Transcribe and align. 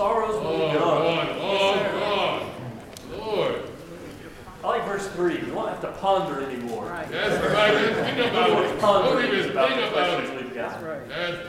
sorrows 0.00 0.34
will 0.36 0.46
Oh, 0.46 0.72
be 0.72 0.78
gone. 0.78 1.26
God, 1.26 1.36
oh, 1.42 2.46
God. 3.12 3.18
Lord. 3.18 3.62
I 4.64 4.66
like 4.66 4.84
verse 4.86 5.06
3. 5.08 5.46
You 5.46 5.52
won't 5.52 5.68
have 5.68 5.82
to 5.82 5.92
ponder 6.00 6.40
anymore. 6.42 6.86
That's 7.10 7.54
right. 7.54 7.74
Think 8.06 8.16
You 8.16 8.24
about 8.24 8.64
it. 8.64 8.80
ponder 8.80 9.10
Don't 9.22 9.34
even 9.34 9.50
about 9.50 9.68
think 9.68 9.80
the 9.82 9.88
about 9.88 9.92
questions 10.20 10.40
it. 10.40 10.44
we've 10.46 10.54
got. 10.54 10.80
That's 11.08 11.46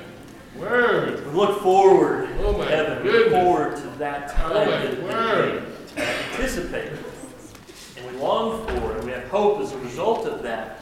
word. 0.57 1.25
We 1.27 1.31
look 1.31 1.61
forward, 1.61 2.29
Oh, 2.41 2.57
my 2.57 2.65
heaven, 2.65 3.03
we 3.05 3.11
goodness. 3.11 3.31
look 3.31 3.41
forward 3.41 3.75
to 3.77 3.87
that 3.99 4.29
oh, 4.31 4.33
time 4.33 4.51
Oh, 4.51 4.65
that, 4.69 4.91
that 4.91 5.03
word. 5.03 5.63
we 5.95 6.01
anticipate. 6.01 6.91
And 7.97 8.05
we 8.11 8.21
long 8.21 8.67
for, 8.67 8.97
and 8.97 9.05
we 9.05 9.11
have 9.13 9.29
hope 9.29 9.61
as 9.61 9.71
a 9.71 9.77
result 9.77 10.25
of 10.27 10.43
that. 10.43 10.79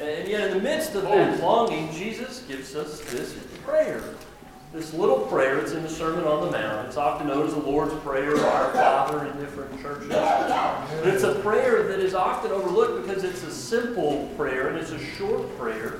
And 0.00 0.26
yet, 0.26 0.48
in 0.50 0.56
the 0.56 0.62
midst 0.62 0.94
of 0.94 1.02
that 1.02 1.40
Oh. 1.42 1.46
longing, 1.46 1.92
Jesus 1.92 2.40
gives 2.48 2.74
us 2.74 3.00
this 3.02 3.34
prayer. 3.66 4.02
This 4.72 4.94
little 4.94 5.18
prayer, 5.18 5.58
it's 5.58 5.72
in 5.72 5.82
the 5.82 5.88
Sermon 5.88 6.24
on 6.24 6.46
the 6.46 6.50
Mount. 6.50 6.86
It's 6.86 6.96
often 6.96 7.26
known 7.26 7.46
as 7.46 7.52
the 7.52 7.60
Lord's 7.60 7.92
Prayer 8.02 8.34
or 8.34 8.40
Our 8.40 8.72
Father 8.72 9.26
in 9.26 9.38
different 9.38 9.82
churches. 9.82 10.08
But 10.08 11.06
it's 11.08 11.24
a 11.24 11.34
prayer 11.40 11.82
that 11.88 12.00
is 12.00 12.14
often 12.14 12.50
overlooked 12.52 13.06
because 13.06 13.22
it's 13.22 13.42
a 13.42 13.50
simple 13.50 14.32
prayer 14.34 14.68
and 14.68 14.78
it's 14.78 14.92
a 14.92 14.98
short 14.98 15.58
prayer. 15.58 15.98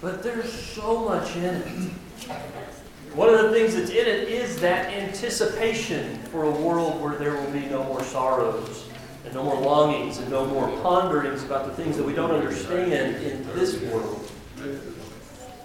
But 0.00 0.22
there's 0.22 0.50
so 0.50 1.04
much 1.04 1.36
in 1.36 1.54
it. 1.54 1.68
One 3.14 3.28
of 3.28 3.42
the 3.42 3.50
things 3.50 3.74
that's 3.74 3.90
in 3.90 4.06
it 4.06 4.26
is 4.26 4.58
that 4.62 4.90
anticipation 4.90 6.16
for 6.30 6.44
a 6.44 6.50
world 6.50 6.98
where 7.02 7.16
there 7.16 7.34
will 7.34 7.50
be 7.50 7.66
no 7.66 7.84
more 7.84 8.02
sorrows 8.04 8.88
and 9.26 9.34
no 9.34 9.44
more 9.44 9.60
longings 9.60 10.16
and 10.16 10.30
no 10.30 10.46
more 10.46 10.68
ponderings 10.80 11.42
about 11.42 11.66
the 11.66 11.74
things 11.74 11.98
that 11.98 12.04
we 12.04 12.14
don't 12.14 12.30
understand 12.30 13.16
in 13.22 13.46
this 13.54 13.82
world. 13.82 14.30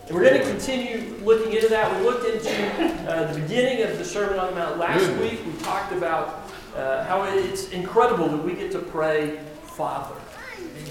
And 0.07 0.16
we're 0.16 0.23
going 0.23 0.39
to 0.41 0.47
continue 0.47 1.13
looking 1.23 1.52
into 1.53 1.67
that. 1.67 1.99
We 1.99 2.05
looked 2.07 2.25
into 2.25 3.11
uh, 3.11 3.31
the 3.31 3.39
beginning 3.41 3.84
of 3.84 3.97
the 3.97 4.05
Sermon 4.05 4.39
on 4.39 4.47
the 4.52 4.55
Mount 4.55 4.77
last 4.77 5.09
week. 5.20 5.39
We 5.45 5.52
talked 5.61 5.91
about 5.91 6.49
uh, 6.77 7.03
how 7.03 7.23
it's 7.23 7.70
incredible 7.71 8.30
that 8.30 8.41
we 8.44 8.53
get 8.53 8.72
to 8.72 8.80
pray, 8.80 9.39
Father. 9.63 10.16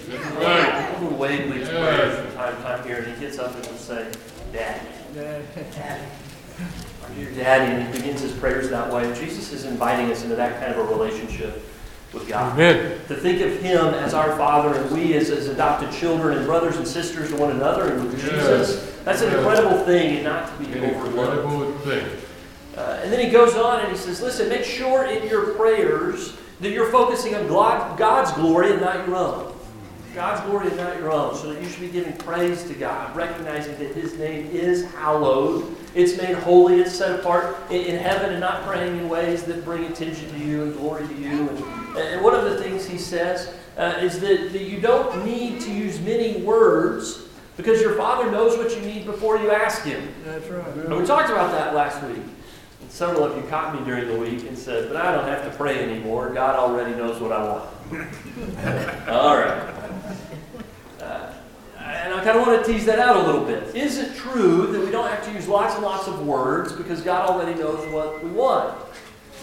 That's 0.08 0.36
right. 0.36 0.94
A 0.98 1.02
little 1.02 1.16
Wade 1.18 1.50
leads 1.50 1.68
Yeah. 1.68 1.78
prayers 1.96 2.18
from 2.26 2.34
time 2.34 2.56
to 2.56 2.62
time 2.62 2.86
here, 2.86 2.96
and 2.98 3.14
he 3.14 3.20
gets 3.20 3.38
up 3.38 3.54
and 3.54 3.66
will 3.66 3.74
say, 3.78 4.06
Daddy. 4.52 4.86
Daddy. 5.14 6.04
Are 7.04 7.14
you 7.18 7.30
Daddy? 7.34 7.72
And 7.72 7.86
he 7.94 7.98
begins 8.00 8.20
his 8.20 8.32
prayers 8.32 8.68
that 8.68 8.92
way. 8.92 9.12
Jesus 9.18 9.52
is 9.52 9.64
inviting 9.64 10.10
us 10.12 10.22
into 10.24 10.36
that 10.36 10.60
kind 10.60 10.72
of 10.78 10.78
a 10.88 10.92
relationship 10.92 11.64
with 12.12 12.28
God. 12.28 12.52
Amen. 12.52 12.98
To 13.08 13.14
think 13.16 13.40
of 13.40 13.60
Him 13.60 13.86
as 13.94 14.14
our 14.14 14.36
Father 14.36 14.78
and 14.78 14.90
we 14.90 15.14
as 15.14 15.28
His 15.28 15.48
adopted 15.48 15.90
children 15.92 16.36
and 16.38 16.46
brothers 16.46 16.76
and 16.76 16.86
sisters 16.86 17.30
to 17.30 17.36
one 17.36 17.50
another 17.50 17.92
and 17.92 18.04
with 18.04 18.14
Yes. 18.22 18.30
Jesus, 18.30 18.95
that's 19.06 19.22
an 19.22 19.32
incredible 19.32 19.78
thing 19.84 20.16
and 20.16 20.24
not 20.24 20.48
to 20.58 20.64
be 20.64 20.72
An 20.76 20.84
overlooked. 20.96 21.38
incredible 21.38 21.72
thing. 21.78 22.06
Uh, 22.76 23.00
and 23.04 23.12
then 23.12 23.24
he 23.24 23.30
goes 23.30 23.54
on 23.54 23.80
and 23.80 23.90
he 23.90 23.96
says, 23.96 24.20
listen, 24.20 24.48
make 24.48 24.64
sure 24.64 25.04
in 25.04 25.28
your 25.28 25.54
prayers 25.54 26.36
that 26.60 26.70
you're 26.70 26.90
focusing 26.90 27.32
on 27.36 27.46
God's 27.46 28.32
glory 28.32 28.72
and 28.72 28.80
not 28.80 29.06
your 29.06 29.14
own. 29.16 29.52
God's 30.12 30.40
glory 30.48 30.66
and 30.68 30.76
not 30.76 30.96
your 30.98 31.12
own. 31.12 31.36
So 31.36 31.52
that 31.52 31.62
you 31.62 31.68
should 31.68 31.82
be 31.82 31.88
giving 31.88 32.16
praise 32.16 32.64
to 32.64 32.74
God, 32.74 33.14
recognizing 33.14 33.78
that 33.78 33.94
his 33.94 34.14
name 34.18 34.46
is 34.50 34.90
hallowed. 34.94 35.76
It's 35.94 36.20
made 36.20 36.34
holy, 36.38 36.80
it's 36.80 36.92
set 36.96 37.20
apart 37.20 37.56
in, 37.70 37.82
in 37.82 37.98
heaven, 37.98 38.30
and 38.30 38.40
not 38.40 38.64
praying 38.64 38.96
in 38.98 39.08
ways 39.08 39.44
that 39.44 39.64
bring 39.64 39.84
attention 39.84 40.28
to 40.32 40.38
you 40.38 40.64
and 40.64 40.76
glory 40.76 41.06
to 41.06 41.14
you. 41.14 41.48
And, 41.90 41.98
and 41.98 42.24
one 42.24 42.34
of 42.34 42.44
the 42.44 42.60
things 42.60 42.86
he 42.86 42.98
says 42.98 43.54
uh, 43.78 43.94
is 44.00 44.18
that, 44.20 44.52
that 44.52 44.62
you 44.62 44.80
don't 44.80 45.24
need 45.24 45.60
to 45.60 45.72
use 45.72 46.00
many 46.00 46.42
words 46.42 47.25
because 47.56 47.80
your 47.80 47.94
Father 47.94 48.30
knows 48.30 48.56
what 48.58 48.74
you 48.74 48.82
need 48.82 49.06
before 49.06 49.38
you 49.38 49.50
ask 49.50 49.82
Him. 49.82 50.12
That's 50.24 50.48
right. 50.48 50.66
And 50.66 50.96
we 50.96 51.06
talked 51.06 51.30
about 51.30 51.52
that 51.52 51.74
last 51.74 52.02
week. 52.04 52.22
And 52.80 52.90
several 52.90 53.24
of 53.24 53.36
you 53.36 53.42
caught 53.48 53.74
me 53.74 53.84
during 53.84 54.08
the 54.08 54.16
week 54.18 54.46
and 54.46 54.56
said, 54.56 54.88
but 54.88 54.96
I 54.96 55.12
don't 55.12 55.26
have 55.26 55.44
to 55.50 55.56
pray 55.56 55.82
anymore. 55.82 56.30
God 56.32 56.56
already 56.56 56.94
knows 56.94 57.20
what 57.20 57.32
I 57.32 57.42
want. 57.42 57.70
All 59.08 59.38
right. 59.38 59.74
Uh, 61.00 61.32
and 61.78 62.12
I 62.12 62.22
kind 62.24 62.38
of 62.38 62.46
want 62.46 62.64
to 62.64 62.72
tease 62.72 62.84
that 62.86 62.98
out 62.98 63.16
a 63.16 63.22
little 63.22 63.44
bit. 63.44 63.74
Is 63.74 63.98
it 63.98 64.14
true 64.16 64.66
that 64.66 64.84
we 64.84 64.90
don't 64.90 65.08
have 65.08 65.24
to 65.24 65.32
use 65.32 65.48
lots 65.48 65.74
and 65.74 65.84
lots 65.84 66.08
of 66.08 66.26
words 66.26 66.72
because 66.72 67.00
God 67.00 67.30
already 67.30 67.58
knows 67.58 67.90
what 67.92 68.22
we 68.22 68.30
want? 68.30 68.76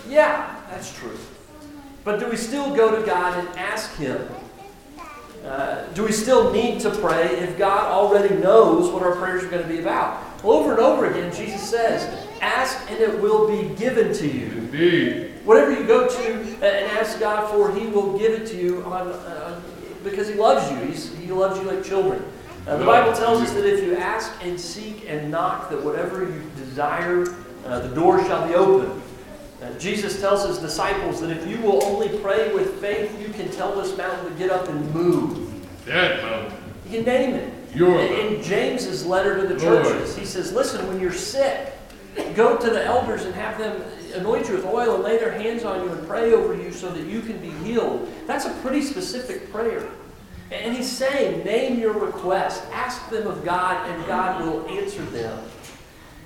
Yeah, 0.07 0.59
that's 0.69 0.93
true. 0.95 1.17
But 2.03 2.19
do 2.19 2.29
we 2.29 2.35
still 2.35 2.75
go 2.75 2.99
to 2.99 3.05
God 3.05 3.39
and 3.39 3.47
ask 3.57 3.95
Him? 3.95 4.27
Uh, 5.45 5.85
do 5.93 6.03
we 6.03 6.11
still 6.11 6.53
need 6.53 6.79
to 6.79 6.89
pray 6.89 7.27
if 7.39 7.57
God 7.57 7.91
already 7.91 8.33
knows 8.35 8.89
what 8.91 9.03
our 9.03 9.15
prayers 9.15 9.43
are 9.43 9.49
going 9.49 9.61
to 9.61 9.67
be 9.67 9.79
about? 9.79 10.23
Well, 10.41 10.57
over 10.57 10.71
and 10.71 10.79
over 10.79 11.05
again, 11.05 11.33
Jesus 11.33 11.61
says, 11.69 12.27
Ask 12.41 12.89
and 12.89 12.99
it 12.99 13.21
will 13.21 13.47
be 13.47 13.75
given 13.75 14.13
to 14.13 14.27
you. 14.27 14.45
Indeed. 14.45 15.33
Whatever 15.43 15.71
you 15.71 15.85
go 15.85 16.07
to 16.07 16.33
and 16.33 16.91
ask 16.97 17.19
God 17.19 17.49
for, 17.51 17.75
He 17.77 17.87
will 17.87 18.17
give 18.17 18.31
it 18.31 18.47
to 18.47 18.55
you 18.55 18.83
on, 18.83 19.09
uh, 19.09 19.61
because 20.03 20.29
He 20.29 20.35
loves 20.35 20.69
you. 20.71 20.77
He's, 20.87 21.13
he 21.17 21.27
loves 21.27 21.59
you 21.59 21.65
like 21.65 21.83
children. 21.83 22.23
Uh, 22.65 22.77
the 22.77 22.85
Bible 22.85 23.11
tells 23.11 23.41
us 23.41 23.51
that 23.51 23.65
if 23.65 23.83
you 23.83 23.97
ask 23.97 24.31
and 24.41 24.57
seek 24.57 25.09
and 25.09 25.29
knock, 25.29 25.69
that 25.69 25.83
whatever 25.83 26.23
you 26.23 26.41
desire, 26.55 27.25
uh, 27.65 27.79
the 27.79 27.93
door 27.93 28.23
shall 28.23 28.47
be 28.47 28.55
opened. 28.55 29.01
Jesus 29.79 30.19
tells 30.19 30.45
his 30.47 30.57
disciples 30.59 31.19
that 31.21 31.29
if 31.29 31.47
you 31.47 31.57
will 31.61 31.83
only 31.85 32.09
pray 32.19 32.53
with 32.53 32.79
faith, 32.81 33.19
you 33.21 33.29
can 33.33 33.49
tell 33.51 33.75
this 33.81 33.95
mountain 33.97 34.31
to 34.31 34.37
get 34.39 34.49
up 34.49 34.67
and 34.69 34.93
move. 34.93 35.49
That 35.85 36.21
mountain. 36.21 36.53
You 36.89 36.97
can 36.97 37.05
name 37.05 37.35
it. 37.35 37.53
Your 37.75 37.99
In- 37.99 38.35
In 38.35 38.43
James's 38.43 39.05
letter 39.05 39.35
to 39.41 39.53
the 39.53 39.63
Lord. 39.69 39.83
churches, 39.85 40.15
he 40.15 40.25
says, 40.25 40.53
Listen, 40.53 40.87
when 40.87 40.99
you're 40.99 41.11
sick, 41.11 41.73
go 42.35 42.55
to 42.57 42.69
the 42.69 42.83
elders 42.85 43.23
and 43.25 43.33
have 43.33 43.57
them 43.57 43.81
anoint 44.15 44.47
you 44.47 44.55
with 44.55 44.65
oil 44.65 44.95
and 44.95 45.03
lay 45.03 45.17
their 45.17 45.31
hands 45.31 45.63
on 45.63 45.83
you 45.83 45.89
and 45.91 46.07
pray 46.07 46.33
over 46.33 46.53
you 46.53 46.71
so 46.71 46.89
that 46.89 47.03
you 47.07 47.21
can 47.21 47.37
be 47.39 47.49
healed. 47.67 48.07
That's 48.27 48.45
a 48.45 48.51
pretty 48.61 48.81
specific 48.83 49.51
prayer. 49.51 49.87
And 50.51 50.75
he's 50.75 50.91
saying, 50.91 51.43
Name 51.45 51.79
your 51.79 51.93
request, 51.93 52.63
ask 52.71 53.09
them 53.09 53.25
of 53.25 53.43
God, 53.43 53.89
and 53.89 54.05
God 54.05 54.45
will 54.45 54.67
answer 54.67 55.01
them. 55.05 55.39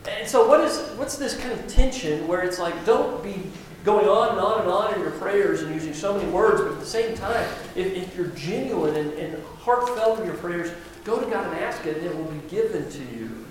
And 0.07 0.28
so, 0.28 0.47
what 0.47 0.62
is 0.62 0.78
what's 0.97 1.18
this 1.18 1.38
kind 1.38 1.51
of 1.51 1.68
tension 1.68 2.28
where 2.28 2.41
it's 2.41 2.59
like, 2.59 2.85
don't 2.85 3.23
be 3.23 3.35
going 3.84 4.07
on 4.07 4.29
and 4.29 4.40
on 4.40 4.62
and 4.62 4.69
on 4.69 4.94
in 4.94 5.01
your 5.01 5.12
prayers 5.12 5.62
and 5.62 5.73
using 5.73 5.94
so 5.94 6.18
many 6.18 6.29
words, 6.29 6.62
but 6.62 6.73
at 6.73 6.79
the 6.79 6.85
same 6.85 7.16
time, 7.16 7.47
if, 7.75 7.94
if 7.94 8.16
you're 8.16 8.28
genuine 8.28 8.96
and, 8.96 9.13
and 9.13 9.44
heartfelt 9.59 10.19
in 10.19 10.25
your 10.25 10.35
prayers, 10.35 10.72
go 11.03 11.19
to 11.19 11.25
God 11.29 11.46
and 11.47 11.63
ask 11.63 11.85
it, 11.85 11.97
and 11.97 12.06
it 12.06 12.16
will 12.16 12.25
be 12.25 12.46
given 12.50 12.90
to 12.90 13.00
you. 13.00 13.46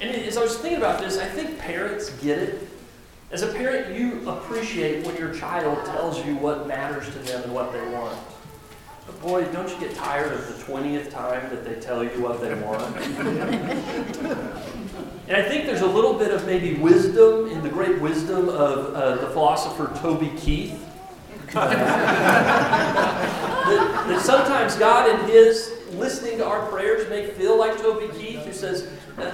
And 0.00 0.14
as 0.14 0.36
I 0.36 0.42
was 0.42 0.58
thinking 0.58 0.78
about 0.78 1.00
this, 1.00 1.18
I 1.18 1.26
think 1.26 1.58
parents 1.58 2.10
get 2.22 2.38
it. 2.38 2.68
As 3.30 3.42
a 3.42 3.52
parent, 3.52 3.98
you 3.98 4.28
appreciate 4.28 5.06
when 5.06 5.16
your 5.16 5.34
child 5.34 5.84
tells 5.86 6.24
you 6.24 6.36
what 6.36 6.66
matters 6.66 7.06
to 7.06 7.18
them 7.20 7.42
and 7.42 7.54
what 7.54 7.72
they 7.72 7.80
want. 7.88 8.16
But 9.06 9.22
boy, 9.22 9.44
don't 9.52 9.68
you 9.68 9.78
get 9.78 9.94
tired 9.94 10.32
of 10.32 10.46
the 10.46 10.64
20th 10.64 11.10
time 11.10 11.48
that 11.50 11.64
they 11.64 11.74
tell 11.80 12.02
you 12.02 12.20
what 12.20 12.40
they 12.40 12.54
want? 12.54 12.96
And 15.28 15.36
I 15.36 15.42
think 15.42 15.66
there's 15.66 15.80
a 15.80 15.86
little 15.86 16.14
bit 16.14 16.30
of 16.30 16.46
maybe 16.46 16.74
wisdom 16.74 17.48
in 17.48 17.60
the 17.60 17.68
great 17.68 18.00
wisdom 18.00 18.48
of 18.48 18.94
uh, 18.94 19.16
the 19.16 19.26
philosopher 19.30 19.90
Toby 20.00 20.32
Keith. 20.36 20.80
that, 21.52 21.68
that 24.06 24.22
sometimes 24.22 24.76
God, 24.76 25.08
in 25.08 25.28
His 25.28 25.72
listening 25.94 26.38
to 26.38 26.46
our 26.46 26.66
prayers, 26.66 27.08
may 27.10 27.26
feel 27.26 27.58
like 27.58 27.76
Toby 27.76 28.08
Keith, 28.16 28.44
who 28.44 28.52
says, 28.52 28.88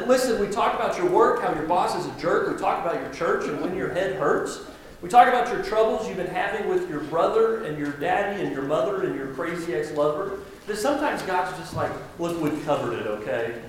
Listen, 0.06 0.40
we 0.40 0.48
talk 0.48 0.74
about 0.74 0.96
your 0.96 1.10
work, 1.10 1.42
how 1.42 1.52
your 1.54 1.66
boss 1.66 1.94
is 1.94 2.06
a 2.06 2.20
jerk. 2.20 2.50
We 2.50 2.58
talk 2.58 2.84
about 2.86 3.02
your 3.02 3.12
church 3.12 3.46
and 3.48 3.60
when 3.60 3.76
your 3.76 3.92
head 3.92 4.16
hurts. 4.16 4.60
We 5.02 5.08
talk 5.08 5.26
about 5.26 5.52
your 5.52 5.64
troubles 5.64 6.06
you've 6.06 6.16
been 6.16 6.28
having 6.28 6.68
with 6.68 6.88
your 6.88 7.00
brother 7.00 7.64
and 7.64 7.76
your 7.76 7.90
daddy 7.90 8.40
and 8.40 8.52
your 8.52 8.62
mother 8.62 9.02
and 9.02 9.16
your 9.16 9.34
crazy 9.34 9.74
ex 9.74 9.90
lover. 9.90 10.38
That 10.68 10.76
sometimes 10.76 11.22
God's 11.22 11.58
just 11.58 11.74
like, 11.74 11.90
Look, 12.20 12.40
we've 12.40 12.64
covered 12.64 12.94
it, 13.00 13.06
okay? 13.08 13.60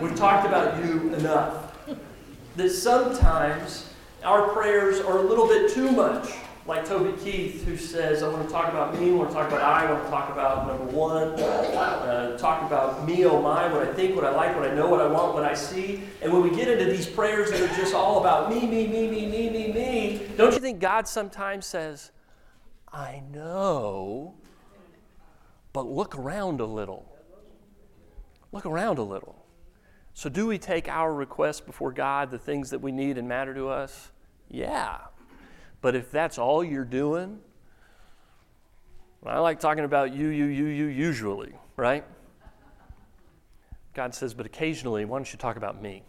We've 0.00 0.16
talked 0.16 0.46
about 0.46 0.82
you 0.82 1.12
enough. 1.14 1.76
That 2.56 2.70
sometimes 2.70 3.90
our 4.24 4.48
prayers 4.48 5.00
are 5.00 5.18
a 5.18 5.22
little 5.22 5.46
bit 5.46 5.70
too 5.70 5.92
much, 5.92 6.30
like 6.66 6.84
Toby 6.84 7.12
Keith, 7.22 7.64
who 7.64 7.76
says, 7.76 8.22
I 8.22 8.28
want 8.28 8.46
to 8.46 8.52
talk 8.52 8.68
about 8.68 8.98
me, 8.98 9.10
I 9.10 9.14
want 9.14 9.30
to 9.30 9.34
talk 9.34 9.48
about 9.48 9.62
I, 9.62 9.86
I 9.86 9.92
want 9.92 10.04
to 10.04 10.10
talk 10.10 10.30
about 10.30 10.66
number 10.68 10.84
one, 10.84 11.28
uh, 11.40 12.38
talk 12.38 12.62
about 12.62 13.04
me, 13.06 13.24
oh 13.24 13.42
my, 13.42 13.72
what 13.72 13.88
I 13.88 13.92
think, 13.92 14.14
what 14.14 14.24
I 14.24 14.30
like, 14.30 14.54
what 14.54 14.68
I 14.68 14.74
know, 14.74 14.88
what 14.88 15.00
I 15.00 15.08
want, 15.08 15.34
what 15.34 15.44
I 15.44 15.54
see. 15.54 16.04
And 16.20 16.32
when 16.32 16.42
we 16.42 16.54
get 16.54 16.68
into 16.68 16.84
these 16.84 17.06
prayers 17.06 17.50
that 17.50 17.60
are 17.60 17.76
just 17.76 17.94
all 17.94 18.20
about 18.20 18.48
me, 18.48 18.60
me, 18.60 18.86
me, 18.86 19.08
me, 19.08 19.26
me, 19.26 19.50
me, 19.50 19.72
me, 19.72 20.26
don't 20.36 20.54
you 20.54 20.60
think 20.60 20.78
God 20.78 21.08
sometimes 21.08 21.66
says, 21.66 22.12
I 22.92 23.22
know, 23.32 24.34
but 25.72 25.86
look 25.86 26.16
around 26.16 26.60
a 26.60 26.66
little? 26.66 27.08
Look 28.52 28.66
around 28.66 28.98
a 28.98 29.02
little. 29.02 29.46
So, 30.14 30.28
do 30.28 30.46
we 30.46 30.58
take 30.58 30.88
our 30.88 31.12
requests 31.12 31.62
before 31.62 31.90
God, 31.90 32.30
the 32.30 32.38
things 32.38 32.68
that 32.70 32.80
we 32.80 32.92
need 32.92 33.16
and 33.16 33.26
matter 33.26 33.54
to 33.54 33.68
us? 33.68 34.10
Yeah. 34.50 34.98
But 35.82 35.94
if 35.94 36.10
that's 36.10 36.38
all 36.38 36.64
you're 36.64 36.84
doing, 36.84 37.40
I 39.24 39.38
like 39.40 39.60
talking 39.60 39.84
about 39.84 40.14
you, 40.14 40.28
you, 40.28 40.46
you, 40.46 40.64
you, 40.64 40.86
usually, 40.86 41.52
right? 41.76 42.04
God 43.92 44.14
says, 44.14 44.32
but 44.32 44.46
occasionally, 44.46 45.04
why 45.04 45.18
don't 45.18 45.30
you 45.30 45.38
talk 45.38 45.56
about 45.56 45.82
me? 45.82 46.02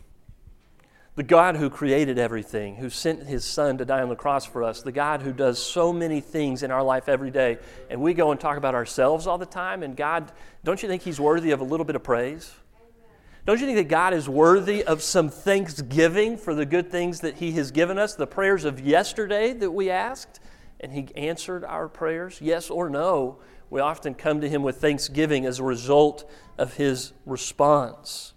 the 1.16 1.24
God 1.24 1.56
who 1.56 1.70
created 1.70 2.18
everything, 2.18 2.76
who 2.76 2.90
sent 2.90 3.24
his 3.24 3.46
son 3.46 3.78
to 3.78 3.86
die 3.86 4.02
on 4.02 4.10
the 4.10 4.16
cross 4.16 4.46
for 4.46 4.64
us, 4.64 4.82
the 4.82 4.92
God 4.92 5.22
who 5.22 5.32
does 5.32 5.62
so 5.62 5.94
many 5.94 6.22
things 6.22 6.64
in 6.64 6.72
our 6.72 6.82
life 6.82 7.08
every 7.08 7.30
day, 7.30 7.60
and 7.90 8.02
we 8.02 8.14
go 8.16 8.32
and 8.32 8.40
talk 8.40 8.58
about 8.58 8.74
ourselves 8.74 9.28
all 9.28 9.38
the 9.38 9.46
time, 9.46 9.84
and 9.84 9.96
God, 9.96 10.32
don't 10.64 10.82
you 10.82 10.90
think 10.90 11.04
he's 11.04 11.20
worthy 11.20 11.52
of 11.52 11.62
a 11.62 11.64
little 11.64 11.86
bit 11.86 11.96
of 11.96 12.04
praise? 12.04 12.52
Don't 13.46 13.60
you 13.60 13.66
think 13.66 13.78
that 13.78 13.90
God 13.90 14.14
is 14.14 14.30
worthy 14.30 14.86
of 14.86 15.02
some 15.02 15.28
thanksgiving 15.28 16.38
for 16.38 16.56
the 16.56 16.66
good 16.66 16.90
things 16.90 17.20
that 17.20 17.36
he 17.36 17.52
has 17.54 17.72
given 17.72 17.98
us? 17.98 18.16
The 18.16 18.26
prayers 18.26 18.64
of 18.64 18.80
yesterday 18.80 19.52
that 19.52 19.72
we 19.72 19.90
asked, 19.90 20.40
and 20.80 20.94
he 20.94 21.10
answered 21.16 21.66
our 21.66 21.90
prayers, 21.90 22.40
yes 22.42 22.70
or 22.70 22.90
no. 22.90 23.40
We 23.70 23.82
often 23.82 24.14
come 24.14 24.40
to 24.40 24.48
him 24.48 24.64
with 24.64 24.78
thanksgiving 24.78 25.46
as 25.46 25.60
a 25.60 25.64
result 25.64 26.30
of 26.58 26.76
his 26.76 27.12
response. 27.26 28.34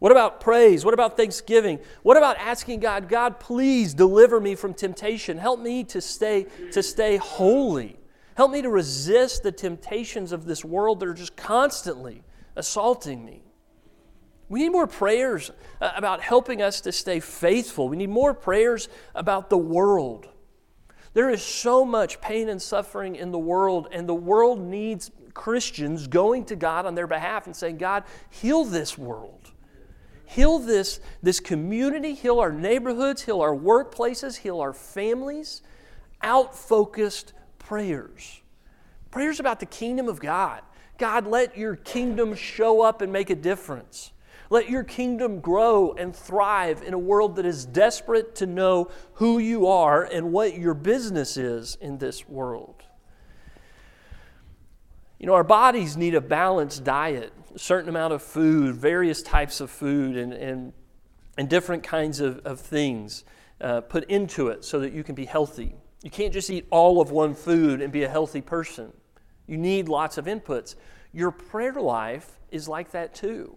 What 0.00 0.10
about 0.10 0.40
praise? 0.40 0.84
What 0.84 0.92
about 0.92 1.16
thanksgiving? 1.16 1.78
What 2.02 2.16
about 2.16 2.36
asking 2.38 2.80
God, 2.80 3.08
God, 3.08 3.38
please 3.38 3.94
deliver 3.94 4.40
me 4.40 4.56
from 4.56 4.74
temptation. 4.74 5.38
Help 5.38 5.60
me 5.60 5.84
to 5.84 6.00
stay 6.00 6.46
to 6.72 6.82
stay 6.82 7.16
holy. 7.16 7.96
Help 8.36 8.50
me 8.50 8.60
to 8.60 8.70
resist 8.70 9.44
the 9.44 9.52
temptations 9.52 10.32
of 10.32 10.46
this 10.46 10.64
world 10.64 10.98
that 10.98 11.08
are 11.08 11.14
just 11.14 11.36
constantly 11.36 12.24
assaulting 12.56 13.24
me. 13.24 13.43
We 14.54 14.60
need 14.60 14.68
more 14.68 14.86
prayers 14.86 15.50
uh, 15.80 15.90
about 15.96 16.20
helping 16.20 16.62
us 16.62 16.80
to 16.82 16.92
stay 16.92 17.18
faithful. 17.18 17.88
We 17.88 17.96
need 17.96 18.10
more 18.10 18.32
prayers 18.32 18.88
about 19.12 19.50
the 19.50 19.58
world. 19.58 20.28
There 21.12 21.28
is 21.28 21.42
so 21.42 21.84
much 21.84 22.20
pain 22.20 22.48
and 22.48 22.62
suffering 22.62 23.16
in 23.16 23.32
the 23.32 23.38
world, 23.38 23.88
and 23.90 24.08
the 24.08 24.14
world 24.14 24.60
needs 24.60 25.10
Christians 25.34 26.06
going 26.06 26.44
to 26.44 26.54
God 26.54 26.86
on 26.86 26.94
their 26.94 27.08
behalf 27.08 27.46
and 27.46 27.56
saying, 27.56 27.78
God, 27.78 28.04
heal 28.30 28.64
this 28.64 28.96
world. 28.96 29.50
Heal 30.24 30.60
this, 30.60 31.00
this 31.20 31.40
community, 31.40 32.14
heal 32.14 32.38
our 32.38 32.52
neighborhoods, 32.52 33.22
heal 33.22 33.40
our 33.40 33.56
workplaces, 33.56 34.36
heal 34.36 34.60
our 34.60 34.72
families. 34.72 35.62
Out 36.22 36.56
focused 36.56 37.32
prayers. 37.58 38.40
Prayers 39.10 39.40
about 39.40 39.58
the 39.58 39.66
kingdom 39.66 40.06
of 40.06 40.20
God. 40.20 40.62
God, 40.96 41.26
let 41.26 41.58
your 41.58 41.74
kingdom 41.74 42.36
show 42.36 42.82
up 42.82 43.02
and 43.02 43.12
make 43.12 43.30
a 43.30 43.34
difference. 43.34 44.12
Let 44.50 44.68
your 44.68 44.84
kingdom 44.84 45.40
grow 45.40 45.92
and 45.92 46.14
thrive 46.14 46.82
in 46.82 46.94
a 46.94 46.98
world 46.98 47.36
that 47.36 47.46
is 47.46 47.64
desperate 47.64 48.34
to 48.36 48.46
know 48.46 48.90
who 49.14 49.38
you 49.38 49.66
are 49.66 50.04
and 50.04 50.32
what 50.32 50.56
your 50.56 50.74
business 50.74 51.36
is 51.36 51.76
in 51.80 51.98
this 51.98 52.28
world. 52.28 52.82
You 55.18 55.26
know, 55.26 55.34
our 55.34 55.44
bodies 55.44 55.96
need 55.96 56.14
a 56.14 56.20
balanced 56.20 56.84
diet 56.84 57.32
a 57.54 57.58
certain 57.58 57.88
amount 57.88 58.12
of 58.12 58.22
food, 58.22 58.74
various 58.74 59.22
types 59.22 59.60
of 59.60 59.70
food, 59.70 60.16
and, 60.16 60.32
and, 60.32 60.72
and 61.38 61.48
different 61.48 61.82
kinds 61.82 62.20
of, 62.20 62.38
of 62.40 62.60
things 62.60 63.24
uh, 63.60 63.80
put 63.80 64.04
into 64.10 64.48
it 64.48 64.64
so 64.64 64.80
that 64.80 64.92
you 64.92 65.04
can 65.04 65.14
be 65.14 65.24
healthy. 65.24 65.74
You 66.02 66.10
can't 66.10 66.32
just 66.32 66.50
eat 66.50 66.66
all 66.70 67.00
of 67.00 67.10
one 67.10 67.34
food 67.34 67.80
and 67.80 67.92
be 67.92 68.02
a 68.02 68.08
healthy 68.08 68.40
person. 68.40 68.92
You 69.46 69.56
need 69.56 69.88
lots 69.88 70.18
of 70.18 70.26
inputs. 70.26 70.74
Your 71.12 71.30
prayer 71.30 71.74
life 71.74 72.38
is 72.50 72.68
like 72.68 72.90
that 72.90 73.14
too. 73.14 73.56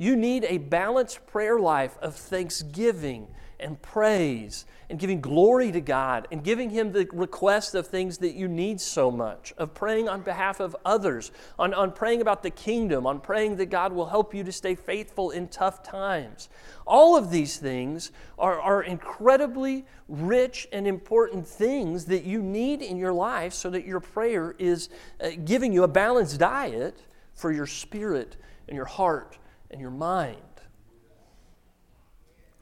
You 0.00 0.16
need 0.16 0.46
a 0.48 0.56
balanced 0.56 1.26
prayer 1.26 1.58
life 1.58 1.98
of 2.00 2.16
thanksgiving 2.16 3.28
and 3.58 3.82
praise 3.82 4.64
and 4.88 4.98
giving 4.98 5.20
glory 5.20 5.70
to 5.72 5.82
God 5.82 6.26
and 6.32 6.42
giving 6.42 6.70
Him 6.70 6.92
the 6.92 7.06
request 7.12 7.74
of 7.74 7.86
things 7.86 8.16
that 8.16 8.32
you 8.32 8.48
need 8.48 8.80
so 8.80 9.10
much, 9.10 9.52
of 9.58 9.74
praying 9.74 10.08
on 10.08 10.22
behalf 10.22 10.58
of 10.58 10.74
others, 10.86 11.32
on, 11.58 11.74
on 11.74 11.92
praying 11.92 12.22
about 12.22 12.42
the 12.42 12.48
kingdom, 12.48 13.06
on 13.06 13.20
praying 13.20 13.56
that 13.56 13.66
God 13.66 13.92
will 13.92 14.06
help 14.06 14.34
you 14.34 14.42
to 14.42 14.50
stay 14.52 14.74
faithful 14.74 15.32
in 15.32 15.48
tough 15.48 15.82
times. 15.82 16.48
All 16.86 17.14
of 17.14 17.30
these 17.30 17.58
things 17.58 18.10
are, 18.38 18.58
are 18.58 18.82
incredibly 18.82 19.84
rich 20.08 20.66
and 20.72 20.86
important 20.86 21.46
things 21.46 22.06
that 22.06 22.24
you 22.24 22.42
need 22.42 22.80
in 22.80 22.96
your 22.96 23.12
life 23.12 23.52
so 23.52 23.68
that 23.68 23.84
your 23.84 24.00
prayer 24.00 24.54
is 24.58 24.88
uh, 25.22 25.32
giving 25.44 25.74
you 25.74 25.82
a 25.82 25.88
balanced 25.88 26.40
diet 26.40 26.98
for 27.34 27.52
your 27.52 27.66
spirit 27.66 28.38
and 28.66 28.74
your 28.74 28.86
heart 28.86 29.36
and 29.70 29.80
your 29.80 29.90
mind. 29.90 30.36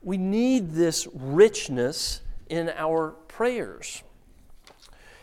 We 0.03 0.17
need 0.17 0.73
this 0.73 1.07
richness 1.13 2.21
in 2.49 2.71
our 2.71 3.11
prayers. 3.29 4.03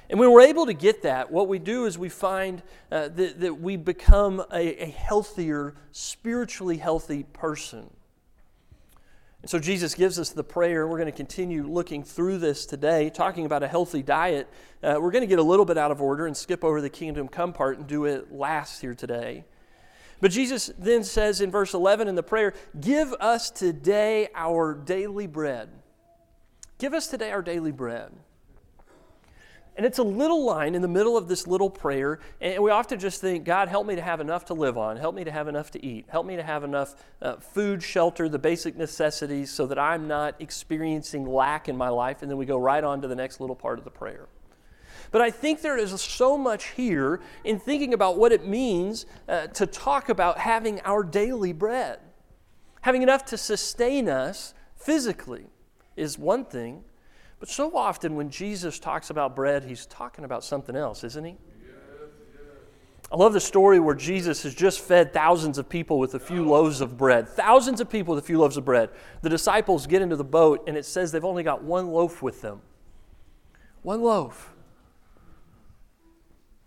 And 0.10 0.20
when 0.20 0.32
we're 0.32 0.42
able 0.42 0.68
to 0.68 0.74
get 0.74 1.02
that, 1.04 1.32
what 1.32 1.48
we 1.48 1.58
do 1.58 1.86
is 1.86 1.98
we 1.98 2.10
find 2.10 2.62
uh, 2.92 3.08
that, 3.10 3.40
that 3.40 3.60
we 3.60 3.76
become 3.76 4.44
a, 4.52 4.84
a 4.84 4.90
healthier, 4.90 5.76
spiritually 5.92 6.78
healthy 6.78 7.24
person. 7.24 7.90
And 9.42 9.50
so 9.50 9.60
Jesus 9.60 9.94
gives 9.94 10.20
us 10.20 10.32
the 10.32 10.44
prayer. 10.44 10.88
We're 10.88 10.98
going 10.98 11.12
to 11.12 11.16
continue 11.16 11.68
looking 11.68 12.04
through 12.04 12.40
this 12.40 12.66
today, 12.66 13.10
talking 13.10 13.46
about 13.46 13.64
a 13.64 13.68
healthy 13.68 14.04
diet. 14.04 14.48
Uh, 14.84 14.98
we're 15.00 15.12
going 15.12 15.22
to 15.24 15.28
get 15.28 15.40
a 15.40 15.44
little 15.44 15.66
bit 15.66 15.78
out 15.78 15.92
of 15.92 16.02
order 16.02 16.28
and 16.28 16.36
skip 16.36 16.64
over 16.64 16.82
the 16.82 16.90
kingdom 16.90 17.28
come 17.28 17.54
part 17.54 17.78
and 17.78 17.88
do 17.88 18.06
it 18.06 18.32
last 18.32 18.82
here 18.82 18.96
today. 18.96 19.46
But 20.22 20.32
Jesus 20.32 20.72
then 20.78 21.04
says 21.04 21.42
in 21.42 21.52
verse 21.52 21.74
11 21.74 22.08
in 22.08 22.16
the 22.16 22.24
prayer, 22.24 22.54
Give 22.80 23.14
us 23.14 23.52
today 23.52 24.30
our 24.34 24.74
daily 24.74 25.28
bread. 25.28 25.70
Give 26.78 26.94
us 26.94 27.08
today 27.08 27.32
our 27.32 27.42
daily 27.42 27.72
bread. 27.72 28.12
And 29.78 29.86
it's 29.86 29.98
a 29.98 30.04
little 30.04 30.46
line 30.46 30.74
in 30.74 30.82
the 30.82 30.88
middle 30.88 31.18
of 31.18 31.28
this 31.28 31.48
little 31.48 31.70
prayer, 31.70 32.20
and 32.40 32.64
we 32.64 32.72
often 32.72 32.98
just 32.98 33.20
think, 33.20 33.44
God, 33.44 33.68
help 33.68 33.86
me 33.86 33.96
to 33.96 34.02
have 34.02 34.22
enough 34.22 34.46
to 34.46 34.54
live 34.54 34.78
on. 34.78 34.96
Help 34.96 35.16
me 35.16 35.26
to 35.26 35.32
have 35.32 35.50
enough 35.50 35.70
to 35.72 35.86
eat. 35.86 36.06
Help 36.08 36.26
me 36.26 36.38
to 36.38 36.44
have 36.44 36.64
enough 36.64 36.96
uh, 37.22 37.36
food, 37.38 37.84
shelter, 37.84 38.30
the 38.30 38.40
basic 38.40 38.78
necessities, 38.78 39.52
so 39.52 39.68
that 39.68 39.78
I'm 39.78 40.08
not 40.08 40.36
experiencing 40.40 41.26
lack 41.26 41.68
in 41.68 41.76
my 41.76 41.90
life. 41.90 42.22
And 42.22 42.32
then 42.32 42.38
we 42.38 42.46
go 42.46 42.58
right 42.58 42.84
on 42.84 43.02
to 43.02 43.10
the 43.10 43.16
next 43.16 43.42
little 43.42 43.56
part 43.56 43.78
of 43.78 43.84
the 43.84 43.92
prayer. 43.92 44.30
But 45.12 45.22
I 45.22 45.32
think 45.32 45.62
there 45.62 45.78
is 45.78 46.00
so 46.02 46.38
much 46.38 46.72
here 46.72 47.22
in 47.44 47.60
thinking 47.60 47.94
about 47.94 48.18
what 48.18 48.32
it 48.32 48.46
means 48.46 49.06
uh, 49.28 49.48
to 49.48 49.66
talk 49.66 50.10
about 50.10 50.40
having 50.40 50.82
our 50.82 51.04
daily 51.04 51.54
bread. 51.54 52.00
Having 52.82 53.04
enough 53.04 53.26
to 53.26 53.38
sustain 53.38 54.08
us 54.10 54.54
physically 54.76 55.48
is 55.96 56.20
one 56.20 56.46
thing, 56.46 56.84
but 57.40 57.50
so 57.50 57.76
often 57.76 58.16
when 58.16 58.30
Jesus 58.30 58.80
talks 58.80 59.10
about 59.10 59.36
bread, 59.36 59.64
he's 59.64 59.86
talking 59.86 60.26
about 60.26 60.44
something 60.44 60.76
else, 60.76 61.04
isn't 61.04 61.24
he? 61.24 61.38
I 63.12 63.18
love 63.18 63.34
the 63.34 63.40
story 63.40 63.80
where 63.80 63.94
Jesus 63.94 64.42
has 64.44 64.56
just 64.56 64.80
fed 64.80 65.14
thousands 65.14 65.60
of 65.60 65.70
people 65.70 66.00
with 66.00 66.16
a 66.16 66.20
few 66.20 66.44
loaves 66.44 66.82
of 66.82 66.98
bread. 66.98 67.30
Thousands 67.30 67.80
of 67.80 67.88
people 67.88 68.16
with 68.16 68.24
a 68.24 68.28
few 68.28 68.40
loaves 68.40 68.58
of 68.58 68.66
bread. 68.66 68.90
The 69.22 69.30
disciples 69.30 69.86
get 69.86 70.02
into 70.02 70.16
the 70.16 70.24
boat, 70.24 70.64
and 70.68 70.76
it 70.76 70.86
says 70.86 71.12
they've 71.12 71.24
only 71.24 71.44
got 71.44 71.64
one 71.64 71.88
loaf 71.88 72.24
with 72.24 72.42
them. 72.42 72.62
One 73.84 74.02
loaf 74.02 74.55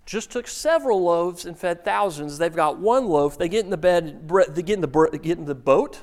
just 0.09 0.31
took 0.31 0.49
several 0.49 1.03
loaves 1.03 1.45
and 1.45 1.57
fed 1.57 1.85
thousands. 1.85 2.38
They've 2.38 2.55
got 2.55 2.79
one 2.79 3.07
loaf. 3.09 3.37
They 3.37 3.47
get 3.47 3.65
in 3.65 3.71
the 3.71 3.77
bed, 3.77 4.27
they 4.55 4.62
get 4.62 4.77
in 4.77 4.81
the, 4.81 5.19
get 5.23 5.37
in 5.37 5.45
the 5.45 5.55
boat. 5.55 6.03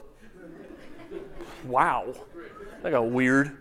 Wow. 1.65 2.13
That 2.83 2.91
got 2.91 3.09
weird. 3.09 3.57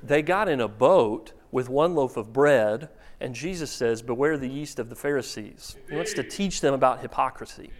They 0.00 0.22
got 0.22 0.48
in 0.48 0.60
a 0.60 0.68
boat 0.68 1.32
with 1.50 1.68
one 1.68 1.96
loaf 1.96 2.16
of 2.16 2.32
bread, 2.32 2.88
and 3.18 3.34
Jesus 3.34 3.72
says, 3.72 4.00
Beware 4.00 4.38
the 4.38 4.48
yeast 4.48 4.78
of 4.78 4.90
the 4.90 4.94
Pharisees. 4.94 5.76
He 5.88 5.96
wants 5.96 6.14
to 6.14 6.22
teach 6.22 6.60
them 6.60 6.72
about 6.72 7.00
hypocrisy. 7.00 7.72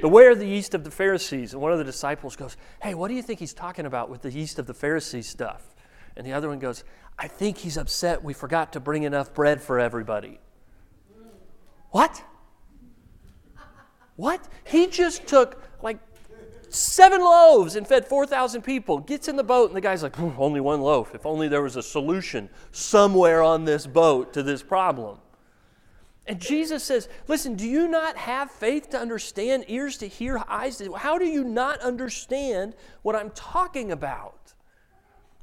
Beware 0.00 0.36
the 0.36 0.46
yeast 0.46 0.74
of 0.74 0.84
the 0.84 0.92
Pharisees. 0.92 1.54
And 1.54 1.60
one 1.60 1.72
of 1.72 1.78
the 1.78 1.84
disciples 1.84 2.36
goes, 2.36 2.56
Hey, 2.80 2.94
what 2.94 3.08
do 3.08 3.14
you 3.14 3.22
think 3.22 3.40
he's 3.40 3.52
talking 3.52 3.84
about 3.84 4.10
with 4.10 4.22
the 4.22 4.30
yeast 4.30 4.60
of 4.60 4.66
the 4.66 4.74
Pharisees 4.74 5.26
stuff? 5.26 5.74
And 6.16 6.24
the 6.24 6.34
other 6.34 6.48
one 6.48 6.60
goes, 6.60 6.84
I 7.18 7.26
think 7.26 7.58
he's 7.58 7.76
upset 7.76 8.22
we 8.22 8.32
forgot 8.32 8.74
to 8.74 8.80
bring 8.80 9.02
enough 9.02 9.34
bread 9.34 9.60
for 9.60 9.80
everybody. 9.80 10.38
What? 11.90 12.22
What? 14.16 14.46
He 14.64 14.88
just 14.88 15.26
took 15.26 15.62
like 15.82 15.98
seven 16.68 17.20
loaves 17.20 17.76
and 17.76 17.86
fed 17.86 18.06
4,000 18.06 18.62
people. 18.62 18.98
Gets 18.98 19.28
in 19.28 19.36
the 19.36 19.44
boat, 19.44 19.70
and 19.70 19.76
the 19.76 19.80
guy's 19.80 20.02
like, 20.02 20.18
only 20.20 20.60
one 20.60 20.80
loaf. 20.80 21.14
If 21.14 21.24
only 21.24 21.48
there 21.48 21.62
was 21.62 21.76
a 21.76 21.82
solution 21.82 22.48
somewhere 22.72 23.42
on 23.42 23.64
this 23.64 23.86
boat 23.86 24.32
to 24.34 24.42
this 24.42 24.62
problem. 24.62 25.18
And 26.26 26.38
Jesus 26.38 26.84
says, 26.84 27.08
Listen, 27.26 27.54
do 27.54 27.66
you 27.66 27.88
not 27.88 28.18
have 28.18 28.50
faith 28.50 28.90
to 28.90 28.98
understand, 28.98 29.64
ears 29.68 29.96
to 29.98 30.06
hear, 30.06 30.42
eyes 30.46 30.76
to 30.76 30.92
How 30.92 31.16
do 31.16 31.24
you 31.24 31.42
not 31.42 31.80
understand 31.80 32.74
what 33.02 33.16
I'm 33.16 33.30
talking 33.30 33.92
about? 33.92 34.37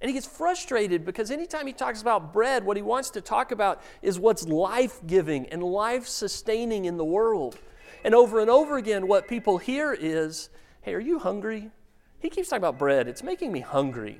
And 0.01 0.09
he 0.09 0.13
gets 0.13 0.27
frustrated 0.27 1.05
because 1.05 1.31
anytime 1.31 1.67
he 1.67 1.73
talks 1.73 2.01
about 2.01 2.33
bread, 2.33 2.63
what 2.63 2.77
he 2.77 2.83
wants 2.83 3.09
to 3.11 3.21
talk 3.21 3.51
about 3.51 3.81
is 4.01 4.19
what's 4.19 4.47
life 4.47 4.99
giving 5.07 5.47
and 5.47 5.63
life 5.63 6.07
sustaining 6.07 6.85
in 6.85 6.97
the 6.97 7.05
world. 7.05 7.57
And 8.03 8.13
over 8.13 8.39
and 8.39 8.49
over 8.49 8.77
again, 8.77 9.07
what 9.07 9.27
people 9.27 9.57
hear 9.57 9.93
is, 9.93 10.49
Hey, 10.81 10.93
are 10.93 10.99
you 10.99 11.19
hungry? 11.19 11.71
He 12.19 12.29
keeps 12.29 12.49
talking 12.49 12.61
about 12.61 12.77
bread. 12.77 13.07
It's 13.07 13.23
making 13.23 13.51
me 13.51 13.61
hungry. 13.61 14.19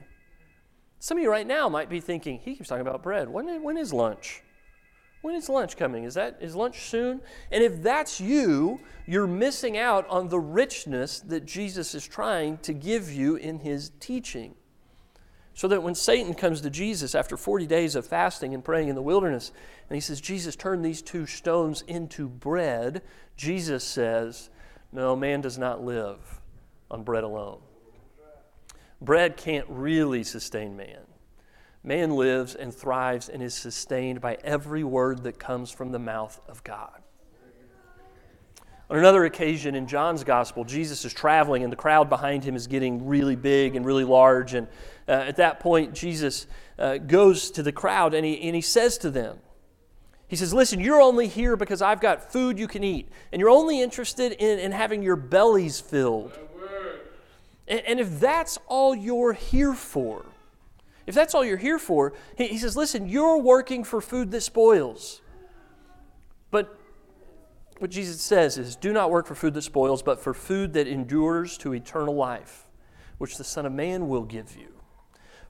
Some 1.00 1.18
of 1.18 1.24
you 1.24 1.30
right 1.30 1.46
now 1.46 1.70
might 1.70 1.90
be 1.90 2.00
thinking, 2.00 2.40
He 2.40 2.56
keeps 2.56 2.70
talking 2.70 2.88
about 2.88 3.04
bread. 3.04 3.30
When, 3.30 3.62
when 3.62 3.78
is 3.78 3.94
lunch? 3.94 4.42
When 5.22 5.36
is 5.36 5.50
lunch 5.50 5.76
coming? 5.76 6.04
Is 6.04 6.14
that 6.14 6.38
is 6.40 6.56
lunch 6.56 6.84
soon? 6.90 7.20
And 7.52 7.64
if 7.64 7.82
that's 7.82 8.22
you, 8.22 8.80
you're 9.08 9.28
missing 9.28 9.76
out 9.76 10.08
on 10.08 10.30
the 10.30 10.40
richness 10.40 11.20
that 11.22 11.46
Jesus 11.46 11.96
is 11.96 12.08
trying 12.08 12.60
to 12.60 12.74
give 12.74 13.12
you 13.12 13.36
in 13.36 13.60
his 13.60 13.92
teaching. 14.00 14.54
So 15.56 15.68
that 15.70 15.82
when 15.82 15.96
Satan 15.96 16.34
comes 16.34 16.62
to 16.62 16.70
Jesus 16.70 17.16
after 17.16 17.38
40 17.38 17.66
days 17.66 17.96
of 17.96 18.06
fasting 18.06 18.54
and 18.54 18.64
praying 18.64 18.90
in 18.90 18.96
the 18.96 19.02
wilderness, 19.02 19.52
and 19.90 19.96
he 19.96 20.02
says, 20.02 20.22
Jesus, 20.22 20.56
turn 20.56 20.82
these 20.82 21.02
two 21.02 21.26
stones 21.26 21.82
into 21.88 22.28
bread, 22.28 23.02
Jesus 23.38 23.84
says, 23.84 24.50
No, 24.92 25.16
man 25.16 25.42
does 25.42 25.58
not 25.58 25.84
live 25.84 26.20
on 26.92 27.04
bread 27.04 27.24
alone. 27.24 27.60
Bread 29.02 29.38
can't 29.38 29.66
really 29.70 30.24
sustain 30.24 30.76
man. 30.76 31.02
Man 31.84 32.16
lives 32.16 32.56
and 32.56 32.74
thrives 32.74 33.30
and 33.30 33.42
is 33.42 33.54
sustained 33.54 34.20
by 34.20 34.38
every 34.44 34.84
word 34.84 35.24
that 35.24 35.40
comes 35.40 35.72
from 35.72 35.92
the 35.92 36.00
mouth 36.00 36.40
of 36.50 36.64
God. 36.64 37.02
On 38.90 38.98
another 38.98 39.26
occasion 39.26 39.74
in 39.74 39.88
John's 39.88 40.24
gospel, 40.24 40.64
Jesus 40.64 41.06
is 41.06 41.14
traveling 41.14 41.64
and 41.64 41.72
the 41.72 41.78
crowd 41.78 42.08
behind 42.08 42.44
him 42.44 42.56
is 42.56 42.68
getting 42.68 43.08
really 43.08 43.36
big 43.36 43.76
and 43.76 43.86
really 43.86 44.04
large. 44.04 44.54
And 44.54 44.68
uh, 45.08 45.12
at 45.12 45.36
that 45.38 45.60
point, 45.60 45.94
Jesus 45.94 46.48
uh, 46.80 46.98
goes 46.98 47.52
to 47.52 47.64
the 47.64 47.72
crowd 47.72 48.14
and 48.14 48.26
he, 48.26 48.42
and 48.42 48.56
he 48.56 48.62
says 48.62 48.98
to 49.00 49.12
them, 49.12 49.38
He 50.28 50.36
says, 50.36 50.54
Listen, 50.54 50.80
you're 50.80 51.02
only 51.02 51.28
here 51.28 51.56
because 51.56 51.82
I've 51.82 52.02
got 52.02 52.32
food 52.32 52.58
you 52.58 52.68
can 52.68 52.84
eat, 52.84 53.10
and 53.32 53.40
you're 53.40 53.50
only 53.50 53.82
interested 53.82 54.32
in, 54.34 54.60
in 54.60 54.72
having 54.72 55.04
your 55.04 55.16
bellies 55.16 55.80
filled. 55.80 56.38
And, 57.68 57.82
and 57.82 58.00
if 58.00 58.20
that's 58.20 58.58
all 58.68 58.96
you're 58.96 59.34
here 59.34 59.74
for, 59.74 60.26
if 61.06 61.14
that's 61.14 61.36
all 61.36 61.46
you're 61.46 61.58
here 61.58 61.80
for, 61.80 62.14
he, 62.38 62.48
he 62.48 62.58
says, 62.58 62.76
Listen, 62.76 63.08
you're 63.08 63.38
working 63.38 63.84
for 63.84 64.02
food 64.02 64.32
that 64.32 64.42
spoils. 64.42 65.22
But 66.50 66.80
what 67.78 67.92
Jesus 67.92 68.22
says 68.22 68.58
is, 68.58 68.76
Do 68.76 68.92
not 68.92 69.12
work 69.12 69.28
for 69.28 69.36
food 69.36 69.54
that 69.54 69.62
spoils, 69.62 70.02
but 70.02 70.20
for 70.20 70.34
food 70.34 70.74
that 70.74 70.88
endures 70.88 71.58
to 71.60 71.74
eternal 71.74 72.16
life, 72.16 72.68
which 73.20 73.38
the 73.38 73.44
Son 73.44 73.68
of 73.68 73.72
Man 73.72 74.08
will 74.08 74.24
give 74.24 74.58
you. 74.58 74.75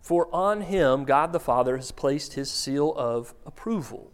For 0.06 0.30
on 0.32 0.62
him 0.62 1.04
God 1.04 1.34
the 1.34 1.40
Father 1.40 1.78
has 1.78 1.90
placed 1.90 2.34
his 2.34 2.52
seal 2.52 2.94
of 2.96 3.34
approval. 3.44 4.12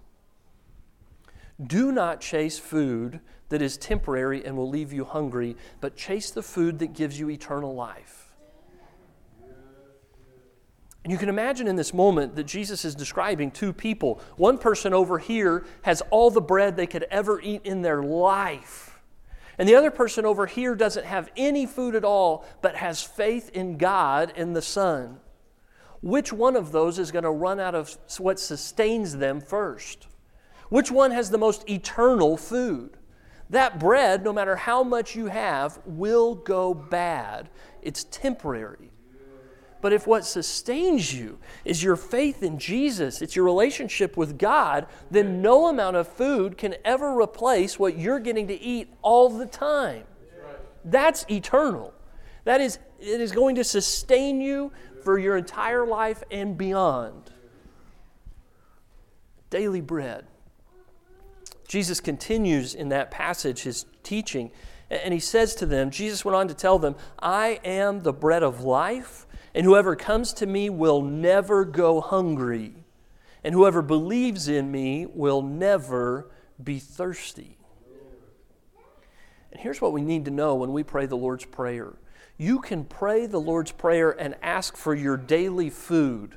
Do 1.61 1.91
not 1.91 2.21
chase 2.21 2.57
food 2.57 3.19
that 3.49 3.61
is 3.61 3.75
temporary 3.75 4.45
and 4.45 4.55
will 4.55 4.69
leave 4.69 4.93
you 4.93 5.03
hungry, 5.03 5.57
but 5.81 5.97
chase 5.97 6.31
the 6.31 6.41
food 6.41 6.79
that 6.79 6.93
gives 6.93 7.19
you 7.19 7.29
eternal 7.29 7.75
life. 7.75 8.31
And 11.03 11.11
you 11.11 11.17
can 11.17 11.27
imagine 11.27 11.67
in 11.67 11.75
this 11.75 11.93
moment 11.93 12.37
that 12.37 12.45
Jesus 12.45 12.85
is 12.85 12.95
describing 12.95 13.51
two 13.51 13.73
people. 13.73 14.21
One 14.37 14.57
person 14.57 14.93
over 14.93 15.19
here 15.19 15.65
has 15.81 16.01
all 16.09 16.31
the 16.31 16.39
bread 16.39 16.77
they 16.77 16.87
could 16.87 17.05
ever 17.11 17.41
eat 17.41 17.65
in 17.65 17.81
their 17.81 18.01
life. 18.01 19.01
And 19.57 19.67
the 19.67 19.75
other 19.75 19.91
person 19.91 20.25
over 20.25 20.45
here 20.45 20.73
doesn't 20.73 21.05
have 21.05 21.29
any 21.35 21.65
food 21.65 21.95
at 21.95 22.05
all, 22.05 22.45
but 22.61 22.77
has 22.77 23.03
faith 23.03 23.49
in 23.49 23.75
God 23.77 24.31
and 24.37 24.55
the 24.55 24.61
Son. 24.61 25.19
Which 26.01 26.33
one 26.33 26.55
of 26.55 26.71
those 26.71 26.97
is 26.99 27.11
going 27.11 27.23
to 27.23 27.31
run 27.31 27.59
out 27.59 27.75
of 27.75 27.95
what 28.17 28.39
sustains 28.39 29.17
them 29.17 29.39
first? 29.39 30.07
Which 30.69 30.89
one 30.89 31.11
has 31.11 31.29
the 31.29 31.37
most 31.37 31.69
eternal 31.69 32.37
food? 32.37 32.97
That 33.49 33.79
bread, 33.79 34.23
no 34.23 34.31
matter 34.31 34.55
how 34.55 34.83
much 34.83 35.15
you 35.15 35.27
have, 35.27 35.79
will 35.85 36.35
go 36.35 36.73
bad. 36.73 37.49
It's 37.81 38.05
temporary. 38.05 38.89
But 39.81 39.93
if 39.93 40.07
what 40.07 40.25
sustains 40.25 41.13
you 41.13 41.39
is 41.65 41.83
your 41.83 41.95
faith 41.95 42.43
in 42.43 42.59
Jesus, 42.59 43.21
it's 43.21 43.35
your 43.35 43.45
relationship 43.45 44.15
with 44.15 44.37
God, 44.37 44.85
then 45.09 45.41
no 45.41 45.67
amount 45.67 45.97
of 45.97 46.07
food 46.07 46.57
can 46.57 46.75
ever 46.85 47.19
replace 47.19 47.77
what 47.79 47.97
you're 47.97 48.19
getting 48.19 48.47
to 48.47 48.59
eat 48.59 48.93
all 49.01 49.29
the 49.29 49.47
time. 49.47 50.03
That's 50.85 51.25
eternal. 51.29 51.93
That 52.43 52.61
is, 52.61 52.79
it 52.99 53.21
is 53.21 53.31
going 53.31 53.55
to 53.55 53.63
sustain 53.63 54.39
you 54.39 54.71
for 55.03 55.17
your 55.17 55.37
entire 55.37 55.85
life 55.85 56.23
and 56.31 56.57
beyond. 56.57 57.31
Daily 59.49 59.81
bread. 59.81 60.25
Jesus 61.67 61.99
continues 61.99 62.73
in 62.73 62.89
that 62.89 63.11
passage 63.11 63.63
his 63.63 63.85
teaching, 64.03 64.51
and 64.89 65.13
he 65.13 65.19
says 65.19 65.55
to 65.55 65.65
them, 65.65 65.89
Jesus 65.89 66.25
went 66.25 66.35
on 66.35 66.47
to 66.49 66.53
tell 66.53 66.79
them, 66.79 66.95
I 67.19 67.59
am 67.63 68.01
the 68.01 68.13
bread 68.13 68.43
of 68.43 68.61
life. 68.61 69.25
And 69.53 69.65
whoever 69.65 69.95
comes 69.95 70.33
to 70.33 70.45
me 70.45 70.69
will 70.69 71.01
never 71.01 71.65
go 71.65 71.99
hungry. 72.01 72.73
And 73.43 73.53
whoever 73.53 73.81
believes 73.81 74.47
in 74.47 74.71
me 74.71 75.05
will 75.05 75.41
never 75.41 76.29
be 76.61 76.79
thirsty. 76.79 77.57
And 79.51 79.61
here's 79.61 79.81
what 79.81 79.91
we 79.91 80.01
need 80.01 80.25
to 80.25 80.31
know 80.31 80.55
when 80.55 80.71
we 80.71 80.83
pray 80.83 81.05
the 81.05 81.17
Lord's 81.17 81.45
Prayer 81.45 81.93
you 82.41 82.57
can 82.57 82.85
pray 82.85 83.27
the 83.27 83.39
Lord's 83.39 83.71
Prayer 83.71 84.09
and 84.09 84.33
ask 84.41 84.75
for 84.75 84.95
your 84.95 85.15
daily 85.15 85.69
food, 85.69 86.33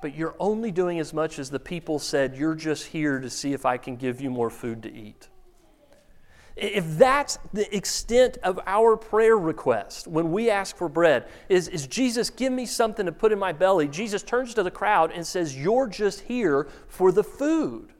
but 0.00 0.16
you're 0.16 0.34
only 0.40 0.70
doing 0.70 0.98
as 1.00 1.12
much 1.12 1.38
as 1.38 1.50
the 1.50 1.60
people 1.60 1.98
said, 1.98 2.34
You're 2.34 2.54
just 2.54 2.86
here 2.86 3.20
to 3.20 3.28
see 3.28 3.52
if 3.52 3.66
I 3.66 3.76
can 3.76 3.96
give 3.96 4.22
you 4.22 4.30
more 4.30 4.48
food 4.48 4.82
to 4.84 4.90
eat. 4.90 5.28
If 6.56 6.96
that's 6.96 7.38
the 7.52 7.76
extent 7.76 8.38
of 8.42 8.58
our 8.66 8.96
prayer 8.96 9.36
request 9.36 10.06
when 10.06 10.32
we 10.32 10.48
ask 10.48 10.74
for 10.74 10.88
bread, 10.88 11.28
is, 11.50 11.68
is 11.68 11.86
Jesus, 11.86 12.30
give 12.30 12.50
me 12.50 12.64
something 12.64 13.04
to 13.04 13.12
put 13.12 13.30
in 13.30 13.38
my 13.38 13.52
belly, 13.52 13.86
Jesus 13.86 14.22
turns 14.22 14.54
to 14.54 14.62
the 14.62 14.70
crowd 14.70 15.12
and 15.12 15.26
says, 15.26 15.54
You're 15.54 15.88
just 15.88 16.22
here 16.22 16.68
for 16.88 17.12
the 17.12 17.22
food. 17.22 17.92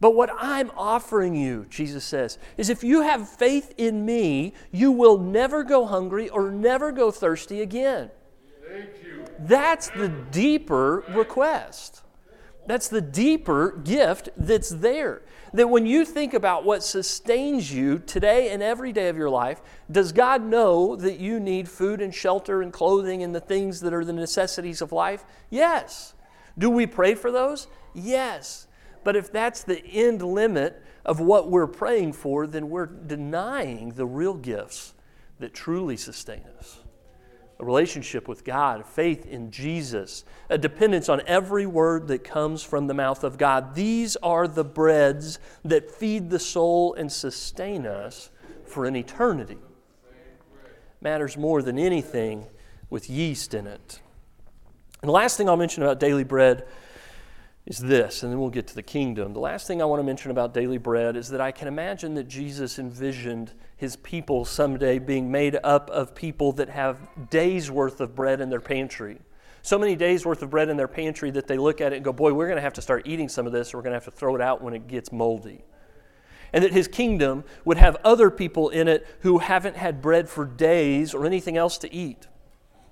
But 0.00 0.14
what 0.14 0.30
I'm 0.38 0.70
offering 0.76 1.34
you, 1.34 1.66
Jesus 1.68 2.04
says, 2.04 2.38
is 2.56 2.70
if 2.70 2.84
you 2.84 3.02
have 3.02 3.28
faith 3.28 3.74
in 3.76 4.04
me, 4.04 4.52
you 4.70 4.92
will 4.92 5.18
never 5.18 5.64
go 5.64 5.86
hungry 5.86 6.28
or 6.28 6.50
never 6.50 6.92
go 6.92 7.10
thirsty 7.10 7.60
again. 7.62 8.10
That's 9.40 9.88
the 9.90 10.08
deeper 10.08 11.04
request. 11.08 12.02
That's 12.66 12.88
the 12.88 13.00
deeper 13.00 13.72
gift 13.72 14.28
that's 14.36 14.68
there. 14.68 15.22
That 15.54 15.70
when 15.70 15.86
you 15.86 16.04
think 16.04 16.34
about 16.34 16.64
what 16.64 16.84
sustains 16.84 17.72
you 17.72 17.98
today 17.98 18.50
and 18.50 18.62
every 18.62 18.92
day 18.92 19.08
of 19.08 19.16
your 19.16 19.30
life, 19.30 19.62
does 19.90 20.12
God 20.12 20.44
know 20.44 20.94
that 20.94 21.18
you 21.18 21.40
need 21.40 21.68
food 21.68 22.02
and 22.02 22.14
shelter 22.14 22.60
and 22.60 22.70
clothing 22.72 23.22
and 23.22 23.34
the 23.34 23.40
things 23.40 23.80
that 23.80 23.94
are 23.94 24.04
the 24.04 24.12
necessities 24.12 24.82
of 24.82 24.92
life? 24.92 25.24
Yes. 25.48 26.12
Do 26.58 26.68
we 26.68 26.86
pray 26.86 27.14
for 27.14 27.32
those? 27.32 27.68
Yes. 27.94 28.67
But 29.04 29.16
if 29.16 29.32
that's 29.32 29.62
the 29.62 29.84
end 29.86 30.22
limit 30.22 30.82
of 31.04 31.20
what 31.20 31.50
we're 31.50 31.66
praying 31.66 32.12
for, 32.14 32.46
then 32.46 32.68
we're 32.68 32.86
denying 32.86 33.90
the 33.90 34.06
real 34.06 34.34
gifts 34.34 34.94
that 35.38 35.54
truly 35.54 35.96
sustain 35.96 36.44
us 36.58 36.80
a 37.60 37.64
relationship 37.64 38.28
with 38.28 38.44
God, 38.44 38.86
faith 38.86 39.26
in 39.26 39.50
Jesus, 39.50 40.24
a 40.48 40.56
dependence 40.56 41.08
on 41.08 41.20
every 41.26 41.66
word 41.66 42.06
that 42.08 42.22
comes 42.22 42.62
from 42.62 42.86
the 42.86 42.94
mouth 42.94 43.24
of 43.24 43.36
God. 43.36 43.74
These 43.74 44.16
are 44.16 44.46
the 44.46 44.64
breads 44.64 45.40
that 45.64 45.90
feed 45.90 46.30
the 46.30 46.38
soul 46.38 46.94
and 46.94 47.10
sustain 47.10 47.84
us 47.84 48.30
for 48.64 48.84
an 48.84 48.94
eternity. 48.94 49.58
Matters 51.00 51.36
more 51.36 51.62
than 51.62 51.78
anything 51.78 52.46
with 52.90 53.10
yeast 53.10 53.54
in 53.54 53.66
it. 53.66 54.00
And 55.02 55.08
the 55.08 55.12
last 55.12 55.36
thing 55.36 55.48
I'll 55.48 55.56
mention 55.56 55.82
about 55.82 56.00
daily 56.00 56.24
bread 56.24 56.64
is 57.68 57.78
this, 57.80 58.22
and 58.22 58.32
then 58.32 58.40
we'll 58.40 58.48
get 58.48 58.66
to 58.66 58.74
the 58.74 58.82
kingdom. 58.82 59.34
The 59.34 59.40
last 59.40 59.66
thing 59.66 59.82
I 59.82 59.84
want 59.84 60.00
to 60.00 60.04
mention 60.04 60.30
about 60.30 60.54
daily 60.54 60.78
bread 60.78 61.16
is 61.16 61.28
that 61.28 61.40
I 61.42 61.52
can 61.52 61.68
imagine 61.68 62.14
that 62.14 62.26
Jesus 62.26 62.78
envisioned 62.78 63.52
his 63.76 63.94
people 63.96 64.46
someday 64.46 64.98
being 64.98 65.30
made 65.30 65.58
up 65.62 65.90
of 65.90 66.14
people 66.14 66.52
that 66.52 66.70
have 66.70 66.96
days 67.28 67.70
worth 67.70 68.00
of 68.00 68.16
bread 68.16 68.40
in 68.40 68.48
their 68.48 68.62
pantry. 68.62 69.18
So 69.60 69.78
many 69.78 69.96
days 69.96 70.24
worth 70.24 70.40
of 70.40 70.48
bread 70.48 70.70
in 70.70 70.78
their 70.78 70.88
pantry 70.88 71.30
that 71.32 71.46
they 71.46 71.58
look 71.58 71.82
at 71.82 71.92
it 71.92 71.96
and 71.96 72.04
go, 72.04 72.12
Boy, 72.12 72.32
we're 72.32 72.46
going 72.46 72.56
to 72.56 72.62
have 72.62 72.72
to 72.72 72.82
start 72.82 73.02
eating 73.06 73.28
some 73.28 73.46
of 73.46 73.52
this, 73.52 73.74
or 73.74 73.76
we're 73.76 73.82
going 73.82 73.92
to 73.92 73.96
have 73.96 74.04
to 74.06 74.10
throw 74.12 74.34
it 74.34 74.40
out 74.40 74.62
when 74.62 74.72
it 74.72 74.88
gets 74.88 75.12
moldy. 75.12 75.62
And 76.54 76.64
that 76.64 76.72
his 76.72 76.88
kingdom 76.88 77.44
would 77.66 77.76
have 77.76 77.98
other 78.02 78.30
people 78.30 78.70
in 78.70 78.88
it 78.88 79.06
who 79.20 79.38
haven't 79.40 79.76
had 79.76 80.00
bread 80.00 80.30
for 80.30 80.46
days 80.46 81.12
or 81.12 81.26
anything 81.26 81.58
else 81.58 81.76
to 81.78 81.92
eat. 81.92 82.28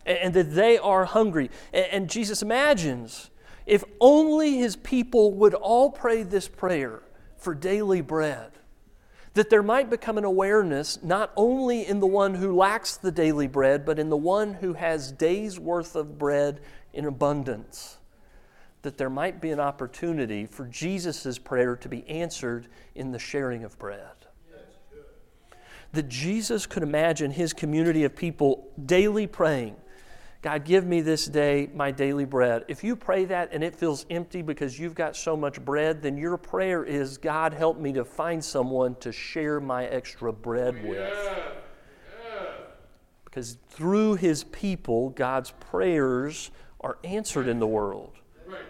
And, 0.04 0.35
that 0.35 0.54
they 0.54 0.76
are 0.76 1.06
hungry. 1.06 1.50
and 1.73 2.11
Jesus 2.11 2.42
imagines 2.42 3.30
if 3.66 3.85
only 4.00 4.58
his 4.58 4.76
people 4.76 5.32
would 5.35 5.54
all 5.54 5.90
pray 5.90 6.23
this 6.23 6.49
prayer 6.49 7.02
for 7.37 7.54
daily 7.54 8.00
bread, 8.00 8.52
that 9.35 9.50
there 9.50 9.62
might 9.62 9.90
become 9.90 10.16
an 10.16 10.25
awareness 10.25 11.02
not 11.02 11.32
only 11.37 11.87
in 11.87 12.00
the 12.00 12.06
one 12.06 12.35
who 12.35 12.56
lacks 12.56 12.96
the 12.96 13.11
daily 13.11 13.46
bread, 13.46 13.85
but 13.85 13.99
in 13.99 14.08
the 14.08 14.16
one 14.16 14.54
who 14.54 14.73
has 14.73 15.12
days 15.12 15.58
worth 15.58 15.94
of 15.94 16.16
bread 16.16 16.61
in 16.94 17.04
abundance. 17.04 17.99
That 18.82 18.96
there 18.96 19.11
might 19.11 19.40
be 19.40 19.50
an 19.50 19.61
opportunity 19.61 20.46
for 20.46 20.66
Jesus' 20.66 21.38
prayer 21.38 21.76
to 21.76 21.88
be 21.88 22.08
answered 22.08 22.68
in 22.94 23.11
the 23.11 23.18
sharing 23.18 23.64
of 23.64 23.78
bread. 23.78 24.00
That 25.92 26.08
Jesus 26.08 26.66
could 26.66 26.82
imagine 26.82 27.32
his 27.32 27.52
community 27.52 28.04
of 28.04 28.14
people 28.16 28.68
daily 28.87 29.26
praying, 29.26 29.76
God, 30.47 30.65
give 30.65 30.87
me 30.87 31.00
this 31.00 31.26
day 31.26 31.69
my 31.75 31.91
daily 31.91 32.25
bread. 32.25 32.67
If 32.69 32.85
you 32.85 32.95
pray 32.95 33.25
that 33.25 33.49
and 33.50 33.65
it 33.65 33.75
feels 33.75 34.07
empty 34.11 34.43
because 34.43 34.79
you've 34.79 34.95
got 34.95 35.17
so 35.17 35.37
much 35.37 35.61
bread, 35.65 36.00
then 36.00 36.17
your 36.17 36.37
prayer 36.37 36.85
is, 36.85 37.19
God, 37.19 37.53
help 37.53 37.81
me 37.81 37.93
to 37.95 38.05
find 38.05 38.45
someone 38.45 38.95
to 39.00 39.11
share 39.11 39.59
my 39.59 39.87
extra 39.87 40.33
bread 40.33 40.76
oh, 40.85 40.88
with. 40.88 41.19
Because 43.25 43.59
through 43.71 44.15
his 44.15 44.45
people, 44.45 45.11
God's 45.11 45.50
prayers 45.50 46.53
are 46.81 46.99
answered 47.03 47.49
in 47.49 47.59
the 47.59 47.67
world. 47.67 48.12
Right. 48.47 48.61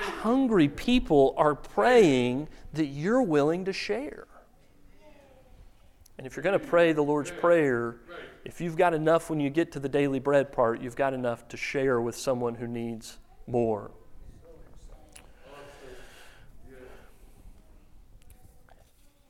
Hungry 0.00 0.66
people 0.66 1.34
are 1.36 1.54
praying 1.54 2.48
that 2.72 2.86
you're 2.86 3.22
willing 3.22 3.66
to 3.66 3.72
share. 3.72 4.26
And 6.18 6.26
if 6.26 6.34
you're 6.34 6.42
going 6.42 6.58
to 6.58 6.66
pray 6.66 6.92
the 6.92 7.02
Lord's 7.02 7.30
Prayer, 7.30 8.00
if 8.44 8.60
you've 8.60 8.76
got 8.76 8.94
enough 8.94 9.30
when 9.30 9.40
you 9.40 9.50
get 9.50 9.72
to 9.72 9.80
the 9.80 9.88
daily 9.88 10.18
bread 10.18 10.52
part, 10.52 10.80
you've 10.80 10.96
got 10.96 11.14
enough 11.14 11.46
to 11.48 11.56
share 11.56 12.00
with 12.00 12.16
someone 12.16 12.56
who 12.56 12.66
needs 12.66 13.18
more. 13.46 13.90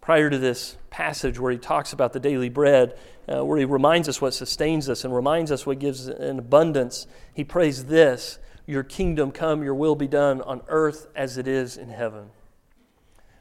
Prior 0.00 0.30
to 0.30 0.38
this 0.38 0.76
passage 0.90 1.38
where 1.38 1.52
he 1.52 1.58
talks 1.58 1.92
about 1.92 2.12
the 2.12 2.18
daily 2.18 2.48
bread, 2.48 2.98
uh, 3.28 3.44
where 3.44 3.58
he 3.58 3.64
reminds 3.64 4.08
us 4.08 4.20
what 4.20 4.34
sustains 4.34 4.88
us 4.88 5.04
and 5.04 5.14
reminds 5.14 5.52
us 5.52 5.64
what 5.64 5.78
gives 5.78 6.08
an 6.08 6.38
abundance, 6.38 7.06
he 7.34 7.44
prays 7.44 7.84
this 7.84 8.38
Your 8.66 8.82
kingdom 8.82 9.30
come, 9.30 9.62
your 9.62 9.74
will 9.74 9.94
be 9.94 10.08
done 10.08 10.40
on 10.40 10.62
earth 10.66 11.06
as 11.14 11.38
it 11.38 11.46
is 11.46 11.76
in 11.76 11.90
heaven. 11.90 12.30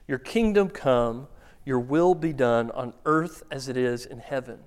Your 0.07 0.19
kingdom 0.19 0.69
come, 0.69 1.27
your 1.65 1.79
will 1.79 2.13
be 2.13 2.33
done 2.33 2.69
on 2.71 2.93
earth 3.05 3.43
as 3.49 3.67
it 3.67 3.77
is 3.77 4.05
in 4.05 4.19
heaven. 4.19 4.59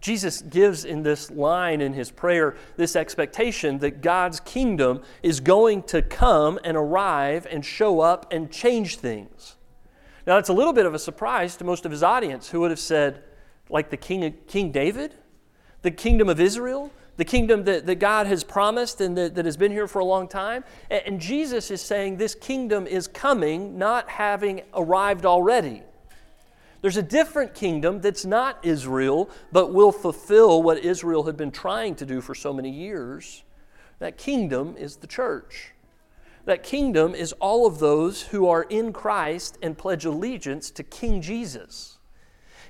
Jesus 0.00 0.42
gives 0.42 0.84
in 0.84 1.02
this 1.02 1.30
line 1.30 1.80
in 1.80 1.92
his 1.92 2.10
prayer 2.10 2.56
this 2.76 2.94
expectation 2.94 3.78
that 3.78 4.00
God's 4.00 4.40
kingdom 4.40 5.02
is 5.22 5.40
going 5.40 5.82
to 5.84 6.02
come 6.02 6.58
and 6.64 6.76
arrive 6.76 7.46
and 7.50 7.64
show 7.64 8.00
up 8.00 8.32
and 8.32 8.50
change 8.50 8.96
things. 8.96 9.56
Now, 10.26 10.36
it's 10.36 10.50
a 10.50 10.52
little 10.52 10.72
bit 10.72 10.86
of 10.86 10.94
a 10.94 10.98
surprise 10.98 11.56
to 11.56 11.64
most 11.64 11.84
of 11.84 11.90
his 11.90 12.02
audience 12.02 12.50
who 12.50 12.60
would 12.60 12.70
have 12.70 12.78
said, 12.78 13.24
like 13.70 13.90
the 13.90 13.96
King, 13.96 14.34
King 14.46 14.70
David, 14.70 15.14
the 15.82 15.90
kingdom 15.90 16.28
of 16.28 16.38
Israel, 16.38 16.92
the 17.16 17.24
kingdom 17.24 17.64
that, 17.64 17.86
that 17.86 17.96
God 17.96 18.26
has 18.26 18.44
promised 18.44 19.00
and 19.00 19.16
that, 19.18 19.34
that 19.34 19.44
has 19.44 19.56
been 19.56 19.72
here 19.72 19.88
for 19.88 19.98
a 19.98 20.04
long 20.04 20.28
time. 20.28 20.64
And, 20.90 21.02
and 21.06 21.20
Jesus 21.20 21.70
is 21.70 21.82
saying 21.82 22.16
this 22.16 22.34
kingdom 22.34 22.86
is 22.86 23.08
coming, 23.08 23.76
not 23.76 24.08
having 24.08 24.62
arrived 24.74 25.26
already. 25.26 25.82
There's 26.80 26.96
a 26.96 27.02
different 27.02 27.54
kingdom 27.54 28.00
that's 28.00 28.24
not 28.24 28.64
Israel, 28.64 29.30
but 29.50 29.72
will 29.72 29.92
fulfill 29.92 30.62
what 30.62 30.78
Israel 30.78 31.24
had 31.24 31.36
been 31.36 31.50
trying 31.50 31.96
to 31.96 32.06
do 32.06 32.20
for 32.20 32.34
so 32.34 32.52
many 32.52 32.70
years. 32.70 33.42
That 33.98 34.16
kingdom 34.16 34.76
is 34.76 34.96
the 34.96 35.08
church. 35.08 35.72
That 36.44 36.62
kingdom 36.62 37.14
is 37.14 37.32
all 37.34 37.66
of 37.66 37.78
those 37.78 38.22
who 38.22 38.48
are 38.48 38.62
in 38.62 38.92
Christ 38.92 39.58
and 39.60 39.76
pledge 39.76 40.04
allegiance 40.04 40.70
to 40.72 40.82
King 40.82 41.20
Jesus. 41.20 41.98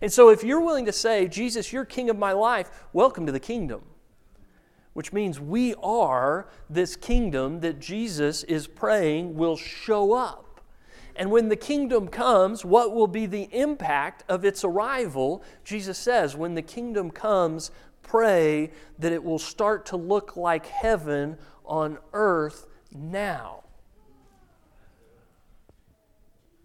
And 0.00 0.12
so, 0.12 0.30
if 0.30 0.42
you're 0.42 0.60
willing 0.60 0.86
to 0.86 0.92
say, 0.92 1.28
Jesus, 1.28 1.72
you're 1.72 1.84
king 1.84 2.08
of 2.08 2.18
my 2.18 2.32
life, 2.32 2.70
welcome 2.92 3.26
to 3.26 3.32
the 3.32 3.40
kingdom. 3.40 3.82
Which 4.94 5.12
means 5.12 5.38
we 5.38 5.74
are 5.82 6.48
this 6.70 6.96
kingdom 6.96 7.60
that 7.60 7.78
Jesus 7.78 8.42
is 8.44 8.66
praying 8.66 9.34
will 9.34 9.56
show 9.56 10.12
up. 10.12 10.47
And 11.18 11.32
when 11.32 11.48
the 11.48 11.56
kingdom 11.56 12.06
comes, 12.06 12.64
what 12.64 12.94
will 12.94 13.08
be 13.08 13.26
the 13.26 13.48
impact 13.52 14.22
of 14.28 14.44
its 14.44 14.62
arrival? 14.62 15.42
Jesus 15.64 15.98
says, 15.98 16.36
when 16.36 16.54
the 16.54 16.62
kingdom 16.62 17.10
comes, 17.10 17.72
pray 18.02 18.70
that 19.00 19.10
it 19.10 19.24
will 19.24 19.40
start 19.40 19.84
to 19.86 19.96
look 19.96 20.36
like 20.36 20.66
heaven 20.66 21.36
on 21.66 21.98
earth 22.12 22.68
now. 22.94 23.64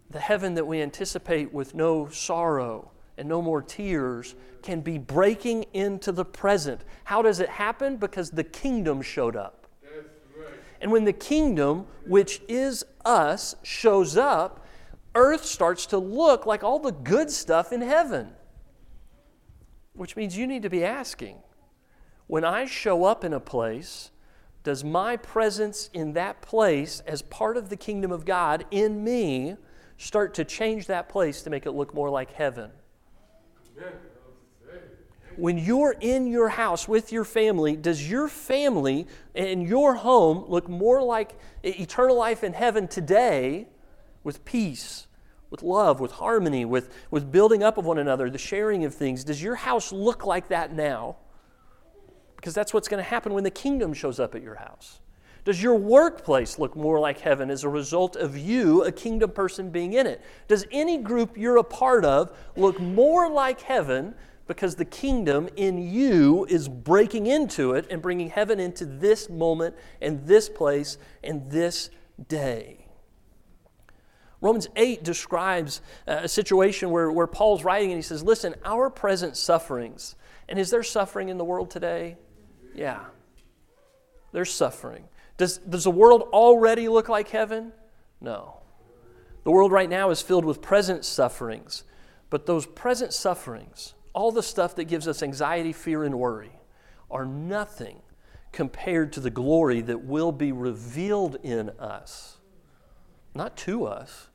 The 0.08 0.20
heaven 0.20 0.54
that 0.54 0.68
we 0.68 0.80
anticipate 0.80 1.52
with 1.52 1.74
no 1.74 2.08
sorrow 2.08 2.92
and 3.18 3.28
no 3.28 3.42
more 3.42 3.60
tears 3.60 4.36
can 4.62 4.80
be 4.82 4.98
breaking 4.98 5.64
into 5.72 6.12
the 6.12 6.24
present. 6.24 6.82
How 7.02 7.22
does 7.22 7.40
it 7.40 7.48
happen? 7.48 7.96
Because 7.96 8.30
the 8.30 8.44
kingdom 8.44 9.02
showed 9.02 9.34
up. 9.34 9.63
And 10.84 10.92
when 10.92 11.04
the 11.04 11.14
kingdom, 11.14 11.86
which 12.06 12.42
is 12.46 12.84
us, 13.06 13.56
shows 13.62 14.18
up, 14.18 14.66
earth 15.14 15.42
starts 15.46 15.86
to 15.86 15.98
look 15.98 16.44
like 16.44 16.62
all 16.62 16.78
the 16.78 16.92
good 16.92 17.30
stuff 17.30 17.72
in 17.72 17.80
heaven. 17.80 18.32
Which 19.94 20.14
means 20.14 20.36
you 20.36 20.46
need 20.46 20.60
to 20.62 20.68
be 20.68 20.84
asking 20.84 21.38
when 22.26 22.44
I 22.44 22.66
show 22.66 23.04
up 23.04 23.24
in 23.24 23.32
a 23.32 23.40
place, 23.40 24.10
does 24.62 24.84
my 24.84 25.16
presence 25.16 25.88
in 25.94 26.12
that 26.12 26.42
place 26.42 27.00
as 27.06 27.22
part 27.22 27.56
of 27.56 27.70
the 27.70 27.76
kingdom 27.76 28.12
of 28.12 28.26
God 28.26 28.66
in 28.70 29.02
me 29.02 29.56
start 29.96 30.34
to 30.34 30.44
change 30.44 30.86
that 30.88 31.08
place 31.08 31.40
to 31.42 31.50
make 31.50 31.64
it 31.64 31.72
look 31.72 31.94
more 31.94 32.10
like 32.10 32.30
heaven? 32.32 32.70
Amen 33.78 34.13
when 35.38 35.58
you're 35.58 35.96
in 36.00 36.26
your 36.26 36.48
house 36.48 36.88
with 36.88 37.12
your 37.12 37.24
family, 37.24 37.76
does 37.76 38.08
your 38.08 38.28
family 38.28 39.06
and 39.34 39.66
your 39.66 39.94
home 39.94 40.44
look 40.48 40.68
more 40.68 41.02
like 41.02 41.38
eternal 41.62 42.16
life 42.16 42.44
in 42.44 42.52
heaven 42.52 42.88
today 42.88 43.68
with 44.22 44.44
peace, 44.44 45.06
with 45.50 45.62
love, 45.62 46.00
with 46.00 46.12
harmony, 46.12 46.64
with, 46.64 46.92
with 47.10 47.30
building 47.30 47.62
up 47.62 47.78
of 47.78 47.84
one 47.84 47.98
another, 47.98 48.30
the 48.30 48.38
sharing 48.38 48.84
of 48.84 48.94
things? 48.94 49.24
Does 49.24 49.42
your 49.42 49.54
house 49.54 49.92
look 49.92 50.24
like 50.24 50.48
that 50.48 50.72
now? 50.72 51.16
Because 52.36 52.54
that's 52.54 52.74
what's 52.74 52.88
going 52.88 53.02
to 53.02 53.08
happen 53.08 53.32
when 53.32 53.44
the 53.44 53.50
kingdom 53.50 53.94
shows 53.94 54.20
up 54.20 54.34
at 54.34 54.42
your 54.42 54.56
house. 54.56 55.00
Does 55.44 55.62
your 55.62 55.74
workplace 55.74 56.58
look 56.58 56.74
more 56.74 56.98
like 56.98 57.20
heaven 57.20 57.50
as 57.50 57.64
a 57.64 57.68
result 57.68 58.16
of 58.16 58.36
you, 58.36 58.82
a 58.84 58.92
kingdom 58.92 59.30
person, 59.30 59.70
being 59.70 59.92
in 59.92 60.06
it? 60.06 60.22
Does 60.48 60.66
any 60.70 60.98
group 60.98 61.36
you're 61.36 61.58
a 61.58 61.64
part 61.64 62.04
of 62.04 62.34
look 62.56 62.80
more 62.80 63.30
like 63.30 63.60
heaven 63.60 64.14
because 64.46 64.76
the 64.76 64.84
kingdom 64.84 65.48
in 65.56 65.78
you 65.78 66.44
is 66.48 66.68
breaking 66.68 67.26
into 67.26 67.72
it 67.72 67.86
and 67.90 68.02
bringing 68.02 68.28
heaven 68.28 68.60
into 68.60 68.84
this 68.84 69.30
moment 69.30 69.74
and 70.02 70.26
this 70.26 70.48
place 70.48 70.98
and 71.22 71.50
this 71.50 71.90
day. 72.28 72.86
Romans 74.40 74.68
8 74.76 75.02
describes 75.02 75.80
uh, 76.06 76.20
a 76.24 76.28
situation 76.28 76.90
where, 76.90 77.10
where 77.10 77.26
Paul's 77.26 77.64
writing 77.64 77.90
and 77.90 77.96
he 77.96 78.02
says, 78.02 78.22
Listen, 78.22 78.54
our 78.64 78.90
present 78.90 79.36
sufferings, 79.38 80.16
and 80.48 80.58
is 80.58 80.68
there 80.68 80.82
suffering 80.82 81.30
in 81.30 81.38
the 81.38 81.44
world 81.44 81.70
today? 81.70 82.18
Yeah, 82.74 83.00
there's 84.32 84.52
suffering. 84.52 85.04
Does, 85.38 85.58
does 85.58 85.84
the 85.84 85.90
world 85.90 86.28
already 86.32 86.88
look 86.88 87.08
like 87.08 87.28
heaven? 87.28 87.72
No. 88.20 88.58
The 89.44 89.50
world 89.50 89.72
right 89.72 89.88
now 89.88 90.10
is 90.10 90.20
filled 90.20 90.44
with 90.44 90.60
present 90.60 91.04
sufferings, 91.06 91.84
but 92.28 92.44
those 92.44 92.66
present 92.66 93.14
sufferings 93.14 93.94
all 94.14 94.32
the 94.32 94.42
stuff 94.42 94.76
that 94.76 94.84
gives 94.84 95.06
us 95.06 95.22
anxiety, 95.22 95.72
fear, 95.72 96.04
and 96.04 96.18
worry 96.18 96.52
are 97.10 97.26
nothing 97.26 98.00
compared 98.52 99.12
to 99.12 99.20
the 99.20 99.30
glory 99.30 99.80
that 99.82 100.04
will 100.04 100.32
be 100.32 100.52
revealed 100.52 101.36
in 101.42 101.70
us, 101.70 102.38
not 103.34 103.56
to 103.56 103.84
us. 103.84 104.28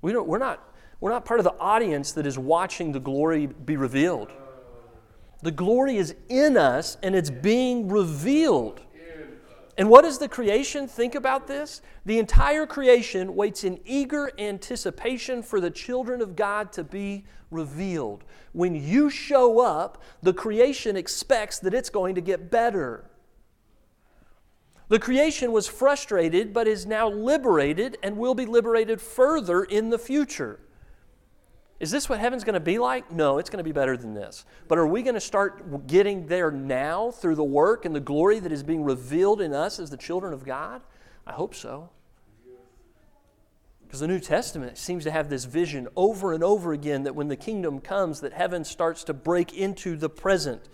We 0.00 0.12
don't, 0.12 0.26
we're, 0.26 0.38
not, 0.38 0.66
we're 0.98 1.10
not 1.10 1.24
part 1.24 1.38
of 1.38 1.44
the 1.44 1.54
audience 1.60 2.12
that 2.12 2.26
is 2.26 2.38
watching 2.38 2.92
the 2.92 3.00
glory 3.00 3.46
be 3.46 3.76
revealed. 3.76 4.32
The 5.42 5.50
glory 5.50 5.96
is 5.96 6.14
in 6.28 6.56
us 6.56 6.96
and 7.02 7.14
it's 7.14 7.30
being 7.30 7.88
revealed. 7.88 8.80
And 9.78 9.88
what 9.88 10.02
does 10.02 10.18
the 10.18 10.28
creation 10.28 10.86
think 10.86 11.14
about 11.14 11.46
this? 11.46 11.80
The 12.04 12.18
entire 12.18 12.66
creation 12.66 13.34
waits 13.34 13.64
in 13.64 13.80
eager 13.84 14.30
anticipation 14.38 15.42
for 15.42 15.60
the 15.60 15.70
children 15.70 16.20
of 16.20 16.36
God 16.36 16.72
to 16.74 16.84
be 16.84 17.24
revealed. 17.50 18.24
When 18.52 18.74
you 18.74 19.08
show 19.08 19.60
up, 19.60 20.02
the 20.22 20.34
creation 20.34 20.96
expects 20.96 21.58
that 21.60 21.72
it's 21.72 21.90
going 21.90 22.14
to 22.16 22.20
get 22.20 22.50
better. 22.50 23.04
The 24.88 24.98
creation 24.98 25.52
was 25.52 25.66
frustrated, 25.66 26.52
but 26.52 26.68
is 26.68 26.84
now 26.84 27.08
liberated 27.08 27.96
and 28.02 28.18
will 28.18 28.34
be 28.34 28.44
liberated 28.44 29.00
further 29.00 29.64
in 29.64 29.88
the 29.88 29.98
future. 29.98 30.60
Is 31.82 31.90
this 31.90 32.08
what 32.08 32.20
heaven's 32.20 32.44
going 32.44 32.54
to 32.54 32.60
be 32.60 32.78
like? 32.78 33.10
No, 33.10 33.38
it's 33.38 33.50
going 33.50 33.58
to 33.58 33.64
be 33.64 33.72
better 33.72 33.96
than 33.96 34.14
this. 34.14 34.44
But 34.68 34.78
are 34.78 34.86
we 34.86 35.02
going 35.02 35.16
to 35.16 35.20
start 35.20 35.88
getting 35.88 36.28
there 36.28 36.52
now 36.52 37.10
through 37.10 37.34
the 37.34 37.42
work 37.42 37.84
and 37.84 37.92
the 37.92 37.98
glory 37.98 38.38
that 38.38 38.52
is 38.52 38.62
being 38.62 38.84
revealed 38.84 39.40
in 39.40 39.52
us 39.52 39.80
as 39.80 39.90
the 39.90 39.96
children 39.96 40.32
of 40.32 40.44
God? 40.44 40.80
I 41.26 41.32
hope 41.32 41.56
so. 41.56 41.90
Because 43.82 43.98
the 43.98 44.06
New 44.06 44.20
Testament 44.20 44.78
seems 44.78 45.02
to 45.02 45.10
have 45.10 45.28
this 45.28 45.44
vision 45.44 45.88
over 45.96 46.32
and 46.32 46.44
over 46.44 46.72
again 46.72 47.02
that 47.02 47.16
when 47.16 47.26
the 47.26 47.34
kingdom 47.34 47.80
comes, 47.80 48.20
that 48.20 48.32
heaven 48.32 48.64
starts 48.64 49.02
to 49.04 49.12
break 49.12 49.52
into 49.52 49.96
the 49.96 50.08
present. 50.08 50.68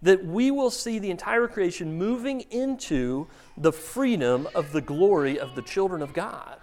That 0.00 0.24
we 0.24 0.52
will 0.52 0.70
see 0.70 1.00
the 1.00 1.10
entire 1.10 1.48
creation 1.48 1.98
moving 1.98 2.42
into 2.52 3.26
the 3.56 3.72
freedom 3.72 4.46
of 4.54 4.70
the 4.70 4.80
glory 4.80 5.40
of 5.40 5.56
the 5.56 5.62
children 5.62 6.02
of 6.02 6.14
God. 6.14 6.58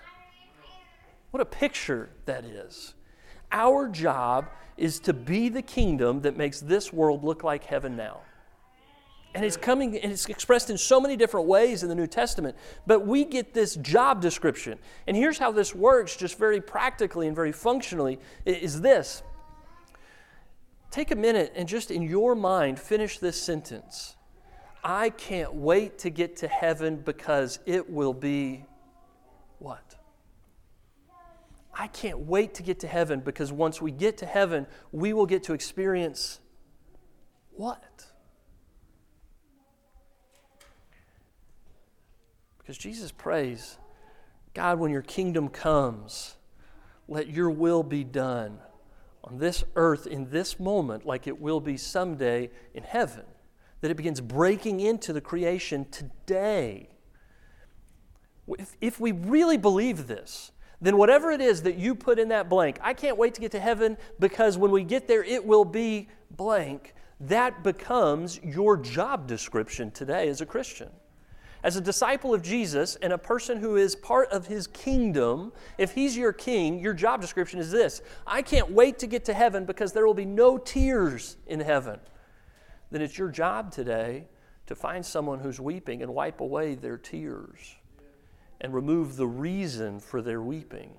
What 1.31 1.41
a 1.41 1.45
picture 1.45 2.11
that 2.23 2.45
is. 2.45 2.93
Our 3.51 3.87
job 3.87 4.49
is 4.77 4.99
to 5.01 5.13
be 5.13 5.49
the 5.49 5.61
kingdom 5.61 6.21
that 6.21 6.37
makes 6.37 6.59
this 6.59 6.93
world 6.93 7.23
look 7.23 7.43
like 7.43 7.63
heaven 7.63 7.95
now. 7.95 8.21
And 9.35 9.45
it's 9.45 9.57
coming, 9.57 9.97
and 9.97 10.11
it's 10.11 10.25
expressed 10.25 10.69
in 10.69 10.77
so 10.77 10.99
many 10.99 11.15
different 11.15 11.45
ways 11.45 11.83
in 11.83 11.89
the 11.89 11.95
New 11.95 12.07
Testament. 12.07 12.55
But 12.87 13.05
we 13.05 13.25
get 13.25 13.53
this 13.53 13.75
job 13.75 14.21
description. 14.21 14.79
And 15.05 15.15
here's 15.15 15.37
how 15.37 15.51
this 15.51 15.75
works, 15.75 16.15
just 16.15 16.37
very 16.37 16.61
practically 16.61 17.27
and 17.27 17.35
very 17.35 17.51
functionally, 17.51 18.19
is 18.45 18.81
this. 18.81 19.21
Take 20.89 21.11
a 21.11 21.15
minute 21.15 21.53
and 21.55 21.67
just 21.67 21.91
in 21.91 22.01
your 22.01 22.33
mind 22.33 22.79
finish 22.79 23.19
this 23.19 23.39
sentence. 23.39 24.15
I 24.83 25.11
can't 25.11 25.53
wait 25.53 25.99
to 25.99 26.09
get 26.09 26.37
to 26.37 26.47
heaven 26.47 26.97
because 26.97 27.59
it 27.67 27.87
will 27.87 28.13
be 28.13 28.65
what? 29.59 29.98
I 31.79 31.87
can't 31.87 32.19
wait 32.19 32.55
to 32.55 32.63
get 32.63 32.81
to 32.81 32.87
heaven 32.87 33.21
because 33.21 33.53
once 33.53 33.81
we 33.81 33.91
get 33.91 34.17
to 34.17 34.25
heaven, 34.25 34.67
we 34.91 35.13
will 35.13 35.25
get 35.25 35.43
to 35.43 35.53
experience 35.53 36.41
what? 37.51 38.05
Because 42.57 42.77
Jesus 42.77 43.13
prays, 43.13 43.77
God, 44.53 44.77
when 44.77 44.91
your 44.91 45.01
kingdom 45.01 45.47
comes, 45.47 46.35
let 47.07 47.29
your 47.29 47.49
will 47.49 47.83
be 47.83 48.03
done 48.03 48.59
on 49.23 49.37
this 49.37 49.63
earth 49.77 50.05
in 50.05 50.29
this 50.31 50.59
moment 50.59 51.05
like 51.05 51.27
it 51.27 51.39
will 51.39 51.61
be 51.61 51.77
someday 51.77 52.49
in 52.73 52.83
heaven. 52.83 53.23
That 53.79 53.89
it 53.89 53.95
begins 53.95 54.19
breaking 54.19 54.81
into 54.81 55.13
the 55.13 55.21
creation 55.21 55.87
today. 55.89 56.89
If, 58.49 58.75
if 58.81 58.99
we 58.99 59.13
really 59.13 59.55
believe 59.55 60.07
this, 60.07 60.51
then 60.81 60.97
whatever 60.97 61.31
it 61.31 61.41
is 61.41 61.63
that 61.63 61.75
you 61.75 61.93
put 61.93 62.19
in 62.19 62.29
that 62.29 62.47
blank, 62.47 62.79
I 62.81 62.93
can't 62.93 63.17
wait 63.17 63.33
to 63.35 63.41
get 63.41 63.51
to 63.51 63.59
heaven 63.59 63.97
because 64.19 64.57
when 64.57 64.71
we 64.71 64.83
get 64.83 65.07
there, 65.07 65.23
it 65.23 65.45
will 65.45 65.65
be 65.65 66.07
blank. 66.31 66.93
That 67.19 67.63
becomes 67.63 68.39
your 68.43 68.77
job 68.77 69.27
description 69.27 69.91
today 69.91 70.29
as 70.29 70.39
a 70.39 70.45
Christian. 70.45 70.89
As 71.61 71.75
a 71.75 71.81
disciple 71.81 72.33
of 72.33 72.41
Jesus 72.41 72.95
and 72.95 73.11
a 73.11 73.17
person 73.17 73.57
who 73.57 73.75
is 73.75 73.93
part 73.93 74.29
of 74.29 74.47
his 74.47 74.67
kingdom, 74.67 75.51
if 75.77 75.91
he's 75.91 76.15
your 76.15 76.31
king, 76.31 76.79
your 76.79 76.93
job 76.93 77.19
description 77.19 77.59
is 77.59 77.69
this 77.69 78.01
I 78.25 78.41
can't 78.41 78.71
wait 78.71 78.99
to 78.99 79.07
get 79.07 79.25
to 79.25 79.33
heaven 79.33 79.65
because 79.65 79.91
there 79.91 80.07
will 80.07 80.13
be 80.13 80.23
no 80.23 80.57
tears 80.57 81.35
in 81.47 81.59
heaven. 81.59 81.99
Then 82.91 83.01
it's 83.01 83.17
your 83.17 83.29
job 83.29 83.71
today 83.73 84.27
to 84.67 84.75
find 84.75 85.05
someone 85.05 85.39
who's 85.39 85.59
weeping 85.59 86.01
and 86.01 86.13
wipe 86.13 86.39
away 86.39 86.75
their 86.75 86.97
tears 86.97 87.75
and 88.61 88.73
remove 88.73 89.15
the 89.15 89.27
reason 89.27 89.99
for 89.99 90.21
their 90.21 90.41
weeping. 90.41 90.91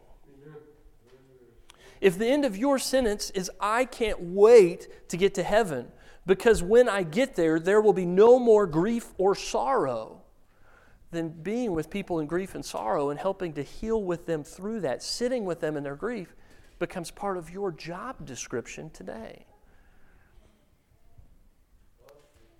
If 2.01 2.19
the 2.19 2.27
end 2.27 2.45
of 2.45 2.57
your 2.57 2.79
sentence 2.79 3.31
is, 3.31 3.51
I 3.61 3.85
can't 3.85 4.21
wait 4.21 5.09
to 5.09 5.17
get 5.17 5.35
to 5.35 5.43
heaven 5.43 5.89
because 6.25 6.63
when 6.63 6.89
I 6.89 7.03
get 7.03 7.37
there, 7.37 7.61
there 7.61 7.81
will 7.81 7.93
be 7.93 8.07
no 8.07 8.39
more 8.39 8.67
grief 8.67 9.13
or 9.19 9.35
sorrow 9.35 10.21
then 11.11 11.29
being 11.29 11.73
with 11.73 11.91
people 11.91 12.21
in 12.21 12.27
grief 12.27 12.55
and 12.55 12.65
sorrow 12.65 13.11
and 13.11 13.19
helping 13.19 13.53
to 13.55 13.63
heal 13.63 14.03
with 14.03 14.27
them 14.27 14.45
through 14.45 14.81
that, 14.81 15.03
sitting 15.03 15.45
with 15.45 15.61
them 15.61 15.77
in 15.77 15.83
their 15.83 15.97
grief, 15.97 16.35
becomes 16.79 17.11
part 17.11 17.37
of 17.37 17.51
your 17.51 17.73
job 17.73 18.25
description 18.25 18.91
today. 18.91 19.45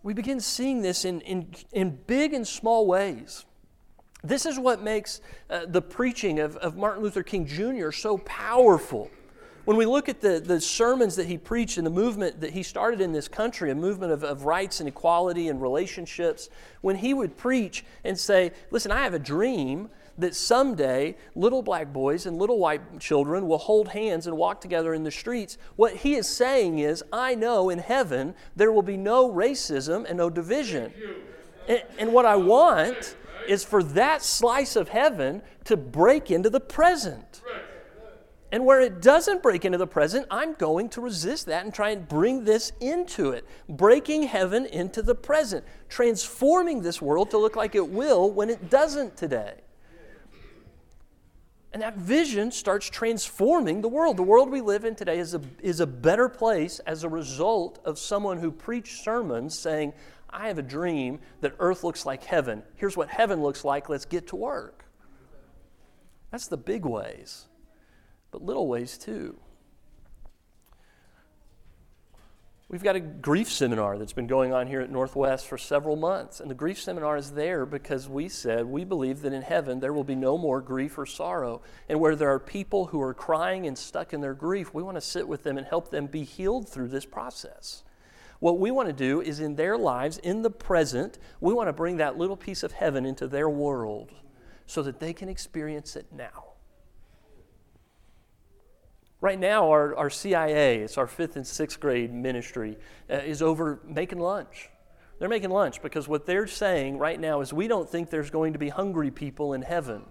We 0.03 0.15
begin 0.15 0.41
seeing 0.41 0.83
this 0.83 1.05
in, 1.05 1.21
in, 1.21 1.55
in 1.73 1.99
big 2.07 2.33
and 2.33 2.47
small 2.47 2.87
ways. 2.87 3.45
This 4.23 4.47
is 4.47 4.59
what 4.59 4.83
makes 4.83 5.21
uh, 5.49 5.67
the 5.67 5.83
preaching 5.83 6.41
of, 6.41 6.57
of 6.59 6.77
Martin 6.77 7.03
Luther 7.03 7.23
King 7.23 7.47
Jr. 7.47 7.91
so 7.91 8.19
powerful. 8.19 9.11
When 9.65 9.77
we 9.77 9.87
look 9.87 10.09
at 10.09 10.21
the, 10.21 10.41
the 10.41 10.61
sermons 10.61 11.17
that 11.17 11.27
he 11.27 11.39
preached 11.39 11.77
and 11.77 11.87
the 11.87 11.91
movement 11.91 12.41
that 12.41 12.53
he 12.53 12.63
started 12.63 13.01
in 13.01 13.13
this 13.13 13.29
country, 13.29 13.71
a 13.71 13.75
movement 13.75 14.13
of, 14.13 14.25
of 14.25 14.45
rights 14.45 14.81
and 14.81 14.89
equality 14.89 15.49
and 15.49 15.61
relationships, 15.61 16.49
when 16.81 16.97
he 16.97 17.15
would 17.15 17.37
preach 17.37 17.85
and 18.05 18.19
say, 18.19 18.53
Listen, 18.71 18.91
I 18.91 19.03
have 19.03 19.15
a 19.15 19.19
dream 19.19 19.91
that 20.19 20.35
someday 20.35 21.17
little 21.35 21.63
black 21.63 21.93
boys 21.93 22.27
and 22.27 22.39
little 22.39 22.59
white 22.59 23.01
children 23.01 23.47
will 23.47 23.59
hold 23.59 23.89
hands 23.89 24.27
and 24.27 24.37
walk 24.37 24.61
together 24.61 24.95
in 24.95 25.03
the 25.03 25.11
streets. 25.11 25.57
What 25.77 25.97
he 25.97 26.15
is 26.15 26.27
saying 26.27 26.79
is, 26.79 27.03
I 27.13 27.35
know 27.35 27.71
in 27.71 27.79
heaven 27.79 28.35
there 28.57 28.73
will 28.73 28.83
be 28.83 28.97
no 28.97 29.31
racism 29.31 30.05
and 30.09 30.19
no 30.19 30.31
division. 30.31 30.93
And, 31.69 31.83
and 31.99 32.13
what 32.13 32.27
I 32.27 32.37
want 32.37 33.17
is 33.51 33.65
for 33.65 33.83
that 33.83 34.23
slice 34.23 34.77
of 34.77 34.89
heaven 34.89 35.43
to 35.65 35.77
break 35.77 36.31
into 36.31 36.49
the 36.49 36.61
present. 36.61 37.43
And 38.53 38.65
where 38.65 38.81
it 38.81 39.03
doesn't 39.03 39.43
break 39.43 39.65
into 39.65 39.79
the 39.79 39.89
present, 39.89 40.27
I'm 40.31 40.55
going 40.55 40.89
to 40.91 41.01
resist 41.01 41.47
that 41.47 41.65
and 41.65 41.75
try 41.75 41.91
and 41.91 42.09
bring 42.09 42.45
this 42.45 42.73
into 42.81 43.31
it. 43.31 43.45
Breaking 43.69 44.23
heaven 44.23 44.67
into 44.67 45.03
the 45.03 45.15
present, 45.17 45.65
transforming 45.89 46.83
this 46.83 47.03
world 47.03 47.31
to 47.31 47.39
look 47.39 47.57
like 47.57 47.75
it 47.75 47.89
will 47.89 48.31
when 48.31 48.51
it 48.51 48.71
doesn't 48.71 49.17
today. 49.17 49.55
And 51.73 51.83
that 51.83 51.97
vision 51.97 52.51
starts 52.51 52.89
transforming 52.91 53.81
the 53.81 53.89
world. 53.89 54.17
The 54.17 54.25
world 54.25 54.51
we 54.51 54.61
live 54.61 54.85
in 54.85 54.97
today 54.97 55.19
is 55.19 55.35
a, 55.35 55.41
is 55.61 55.79
a 55.79 55.87
better 55.87 56.29
place 56.29 56.81
as 56.81 57.05
a 57.05 57.09
result 57.09 57.79
of 57.85 57.99
someone 57.99 58.39
who 58.39 58.51
preached 58.51 59.05
sermons 59.05 59.57
saying, 59.57 59.93
I 60.33 60.49
have 60.49 60.59
a 60.59 60.63
dream 60.63 61.21
that 61.41 61.55
earth 61.59 61.85
looks 61.85 62.07
like 62.07 62.25
heaven. 62.25 62.63
Here's 62.77 62.97
what 62.97 63.09
heaven 63.09 63.43
looks 63.43 63.65
like. 63.65 63.89
Let's 63.89 64.05
get 64.05 64.29
to 64.29 64.37
work. 64.37 64.85
That's 66.31 66.47
the 66.47 66.57
big 66.57 66.85
ways 66.85 67.47
but 68.31 68.43
little 68.43 68.69
ways 68.69 68.97
too. 68.99 69.39
We've 72.69 72.85
got 72.85 72.95
a 72.95 73.01
grief 73.01 73.51
seminar 73.51 73.99
that's 73.99 74.13
been 74.13 74.29
going 74.29 74.53
on 74.53 74.69
here 74.69 74.81
at 74.81 74.93
Northwest 74.93 75.49
for 75.49 75.59
several 75.59 75.97
months. 75.97 76.39
And 76.39 76.49
the 76.49 76.55
grief 76.55 76.81
seminar 76.81 77.17
is 77.17 77.33
there 77.33 77.67
because 77.67 78.09
we 78.09 78.29
said 78.29 78.65
we 78.65 78.85
believe 78.85 79.23
that 79.23 79.33
in 79.33 79.43
heaven 79.43 79.81
there 79.81 79.93
will 79.93 80.05
be 80.05 80.15
no 80.15 80.39
more 80.39 80.61
grief 80.61 80.97
or 80.97 81.05
sorrow. 81.05 81.63
And 81.89 81.99
where 81.99 82.15
there 82.15 82.33
are 82.33 82.39
people 82.39 82.87
who 82.87 83.03
are 83.03 83.13
crying 83.13 83.67
and 83.67 83.77
stuck 83.77 84.13
in 84.13 84.21
their 84.21 84.35
grief, 84.35 84.73
we 84.73 84.85
want 84.85 84.97
to 84.97 85.01
sit 85.01 85.27
with 85.27 85.43
them 85.43 85.59
and 85.59 85.67
help 85.67 85.91
them 85.91 86.07
be 86.07 86.23
healed 86.23 86.69
through 86.69 86.89
this 86.89 87.05
process. 87.05 87.83
What 88.41 88.59
we 88.59 88.71
want 88.71 88.89
to 88.89 88.95
do 88.95 89.21
is 89.21 89.39
in 89.39 89.55
their 89.55 89.77
lives, 89.77 90.19
in 90.19 90.43
the 90.43 90.51
present, 90.51 91.19
we 91.41 91.53
want 91.53 91.69
to 91.69 91.73
bring 91.73 91.99
that 91.99 92.19
little 92.19 92.37
piece 92.37 92.63
of 92.63 92.73
heaven 92.73 93.07
into 93.07 93.29
their 93.29 93.49
world 93.49 94.13
so 94.67 94.83
that 94.83 94.99
they 94.99 95.13
can 95.13 95.29
experience 95.29 95.95
it 95.95 96.07
now. 96.11 96.45
Right 99.21 99.39
now, 99.39 99.71
our, 99.71 99.95
our 99.97 100.09
CIA, 100.09 100.79
it's 100.79 100.97
our 100.97 101.07
fifth 101.07 101.37
and 101.37 101.47
sixth 101.47 101.79
grade 101.79 102.13
ministry, 102.13 102.79
uh, 103.11 103.17
is 103.17 103.43
over 103.43 103.81
making 103.85 104.19
lunch. 104.19 104.71
They're 105.19 105.29
making 105.29 105.51
lunch 105.51 105.83
because 105.83 106.09
what 106.09 106.25
they're 106.25 106.47
saying 106.47 106.97
right 106.97 107.21
now 107.21 107.43
is 107.43 107.53
we 107.53 107.69
don't 107.69 107.89
think 107.89 108.09
there's 108.09 108.31
going 108.31 108.55
to 108.55 108.59
be 108.59 108.71
hungry 108.71 109.11
people 109.11 109.53
in 109.53 109.61
heaven. 109.61 110.05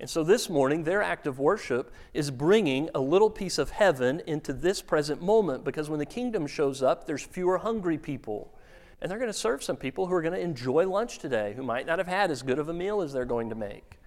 And 0.00 0.10
so 0.10 0.24
this 0.24 0.50
morning, 0.50 0.84
their 0.84 1.02
act 1.02 1.26
of 1.26 1.38
worship 1.38 1.92
is 2.12 2.30
bringing 2.30 2.90
a 2.94 3.00
little 3.00 3.30
piece 3.30 3.58
of 3.58 3.70
heaven 3.70 4.20
into 4.26 4.52
this 4.52 4.82
present 4.82 5.22
moment 5.22 5.64
because 5.64 5.88
when 5.88 5.98
the 5.98 6.06
kingdom 6.06 6.46
shows 6.46 6.82
up, 6.82 7.06
there's 7.06 7.22
fewer 7.22 7.58
hungry 7.58 7.96
people. 7.96 8.52
And 9.00 9.10
they're 9.10 9.18
going 9.18 9.30
to 9.30 9.38
serve 9.38 9.62
some 9.62 9.76
people 9.76 10.06
who 10.06 10.14
are 10.14 10.22
going 10.22 10.34
to 10.34 10.40
enjoy 10.40 10.88
lunch 10.88 11.18
today, 11.18 11.52
who 11.54 11.62
might 11.62 11.86
not 11.86 11.98
have 11.98 12.08
had 12.08 12.30
as 12.30 12.42
good 12.42 12.58
of 12.58 12.68
a 12.68 12.72
meal 12.72 13.02
as 13.02 13.12
they're 13.12 13.24
going 13.24 13.50
to 13.50 13.54
make. 13.54 13.98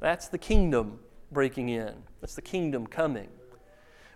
That's 0.00 0.28
the 0.28 0.38
kingdom 0.38 1.00
breaking 1.32 1.70
in. 1.70 1.94
That's 2.20 2.34
the 2.34 2.42
kingdom 2.42 2.86
coming. 2.86 3.28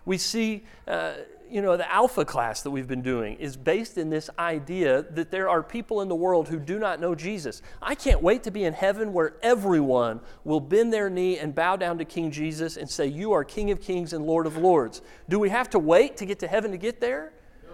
We 0.05 0.17
see, 0.17 0.63
uh, 0.87 1.13
you 1.49 1.61
know, 1.61 1.77
the 1.77 1.91
alpha 1.91 2.25
class 2.25 2.61
that 2.63 2.71
we've 2.71 2.87
been 2.87 3.01
doing 3.01 3.37
is 3.37 3.55
based 3.55 3.97
in 3.97 4.09
this 4.09 4.29
idea 4.39 5.03
that 5.11 5.31
there 5.31 5.49
are 5.49 5.61
people 5.63 6.01
in 6.01 6.07
the 6.07 6.15
world 6.15 6.47
who 6.47 6.59
do 6.59 6.79
not 6.79 6.99
know 6.99 7.15
Jesus. 7.15 7.61
I 7.81 7.95
can't 7.95 8.21
wait 8.21 8.43
to 8.43 8.51
be 8.51 8.63
in 8.63 8.73
heaven 8.73 9.13
where 9.13 9.35
everyone 9.41 10.19
will 10.43 10.59
bend 10.59 10.91
their 10.91 11.09
knee 11.09 11.37
and 11.37 11.53
bow 11.53 11.75
down 11.75 11.97
to 11.99 12.05
King 12.05 12.31
Jesus 12.31 12.75
and 12.77 12.89
say, 12.89 13.07
You 13.07 13.33
are 13.33 13.43
King 13.43 13.71
of 13.71 13.81
kings 13.81 14.13
and 14.13 14.25
Lord 14.25 14.47
of 14.47 14.57
lords. 14.57 15.01
Do 15.29 15.39
we 15.39 15.49
have 15.49 15.69
to 15.71 15.79
wait 15.79 16.17
to 16.17 16.25
get 16.25 16.39
to 16.39 16.47
heaven 16.47 16.71
to 16.71 16.77
get 16.77 16.99
there? 16.99 17.33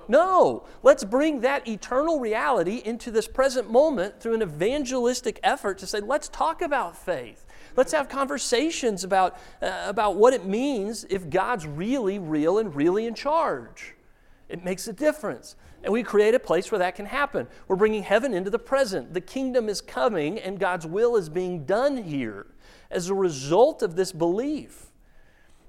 No, 0.09 0.65
let's 0.81 1.03
bring 1.03 1.41
that 1.41 1.67
eternal 1.67 2.19
reality 2.19 2.81
into 2.83 3.11
this 3.11 3.27
present 3.27 3.69
moment 3.69 4.19
through 4.19 4.33
an 4.33 4.41
evangelistic 4.41 5.39
effort 5.43 5.77
to 5.77 5.87
say, 5.87 5.99
let's 5.99 6.27
talk 6.27 6.63
about 6.63 6.97
faith. 6.97 7.45
Let's 7.75 7.91
have 7.91 8.09
conversations 8.09 9.03
about, 9.03 9.37
uh, 9.61 9.83
about 9.85 10.15
what 10.15 10.33
it 10.33 10.45
means 10.45 11.05
if 11.09 11.29
God's 11.29 11.65
really 11.65 12.19
real 12.19 12.57
and 12.57 12.75
really 12.75 13.05
in 13.05 13.13
charge. 13.13 13.95
It 14.47 14.63
makes 14.63 14.87
a 14.87 14.93
difference. 14.93 15.55
And 15.83 15.93
we 15.93 16.03
create 16.03 16.35
a 16.35 16.39
place 16.39 16.71
where 16.71 16.79
that 16.79 16.95
can 16.95 17.05
happen. 17.05 17.47
We're 17.67 17.75
bringing 17.75 18.03
heaven 18.03 18.33
into 18.33 18.49
the 18.49 18.59
present. 18.59 19.13
The 19.13 19.21
kingdom 19.21 19.69
is 19.69 19.79
coming, 19.79 20.39
and 20.39 20.59
God's 20.59 20.85
will 20.85 21.15
is 21.15 21.29
being 21.29 21.65
done 21.65 22.03
here 22.03 22.47
as 22.91 23.09
a 23.09 23.13
result 23.13 23.81
of 23.81 23.95
this 23.95 24.11
belief. 24.11 24.87